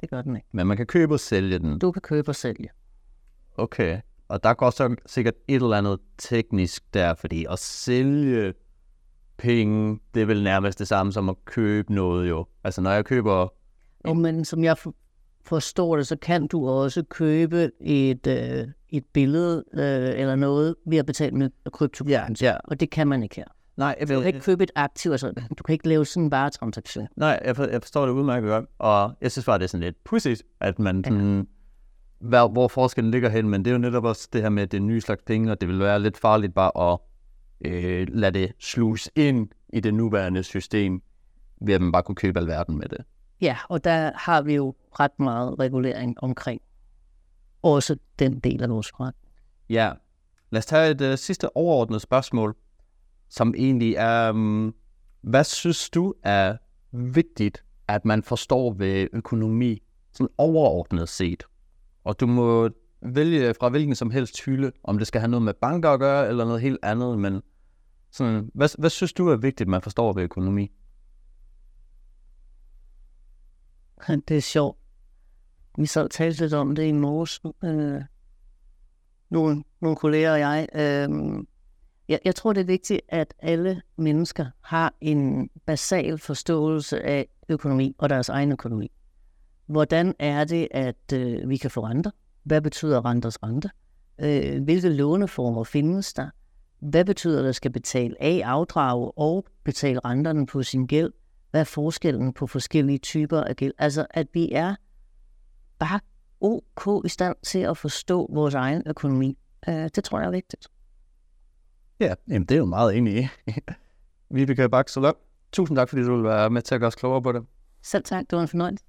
[0.00, 0.48] Det gør den ikke.
[0.52, 1.78] men man kan købe og sælge den.
[1.78, 2.68] Du kan købe og sælge.
[3.56, 4.00] Okay.
[4.28, 8.54] Og der går så sikkert et eller andet teknisk der, fordi at sælge
[9.36, 12.46] penge, det er vel nærmest det samme som at købe noget jo.
[12.64, 13.48] Altså når jeg køber...
[14.04, 14.94] Og men som jeg for-
[15.44, 20.98] forstår det, så kan du også købe et, øh, et billede øh, eller noget ved
[20.98, 22.42] at betale med kryptokurrency.
[22.42, 22.56] ja.
[22.64, 23.44] Og det kan man ikke her.
[23.76, 26.30] Nej, jeg, Du kan ikke købe et aktiv, altså du kan ikke lave sådan en
[26.30, 27.06] varetransaktion.
[27.16, 28.64] nej jeg, for, jeg forstår det udmærket godt.
[28.78, 31.46] Og jeg synes bare, det er sådan lidt pudsigt, at man sådan...
[32.18, 34.72] Hvor, hvor forskellen ligger hen, men det er jo netop også det her med, at
[34.72, 36.98] det er en ny slags penge, og det vil være lidt farligt bare at
[37.60, 41.02] øh, lade det sluse ind i det nuværende system,
[41.60, 43.04] ved at man bare kunne købe alverden med det.
[43.40, 46.60] Ja, og der har vi jo ret meget regulering omkring
[47.62, 49.14] også den del af vores ret.
[49.68, 49.92] Ja.
[50.50, 52.56] Lad os tage et uh, sidste overordnet spørgsmål,
[53.28, 54.74] som egentlig er, um,
[55.20, 56.56] hvad synes du er
[56.92, 61.44] vigtigt, at man forstår ved økonomi, sådan overordnet set?
[62.06, 62.68] Og du må
[63.02, 66.28] vælge fra hvilken som helst hylde, om det skal have noget med banker at gøre,
[66.28, 67.42] eller noget helt andet, men
[68.10, 70.72] sådan, hvad, hvad synes du er vigtigt, man forstår ved økonomi?
[74.28, 74.78] Det er sjovt.
[75.78, 77.40] Vi så talte lidt om det i morges.
[77.64, 78.02] Øh,
[79.30, 80.68] nogle, nogle kolleger og jeg.
[80.74, 81.08] Øh,
[82.08, 82.20] jeg.
[82.24, 88.08] Jeg tror, det er vigtigt, at alle mennesker har en basal forståelse af økonomi og
[88.08, 88.90] deres egen økonomi.
[89.66, 92.10] Hvordan er det, at øh, vi kan få renter?
[92.42, 93.70] Hvad betyder renters rente?
[94.20, 96.30] Øh, hvilke låneformer findes der?
[96.80, 101.12] Hvad betyder det, at skal betale af, afdrage og betale renterne på sin gæld?
[101.50, 103.72] Hvad er forskellen på forskellige typer af gæld?
[103.78, 104.74] Altså, at vi er
[105.78, 106.00] bare
[106.40, 109.38] ok i stand til at forstå vores egen økonomi.
[109.68, 110.68] Øh, det tror jeg er vigtigt.
[112.00, 113.28] Ja, jamen det er jo meget enig i.
[114.30, 115.12] Vibeke Bak, så
[115.52, 117.42] tusind tak, fordi du vil være med til at gøre os klogere på det.
[117.82, 118.84] Selv tak, det var en fornøjelse.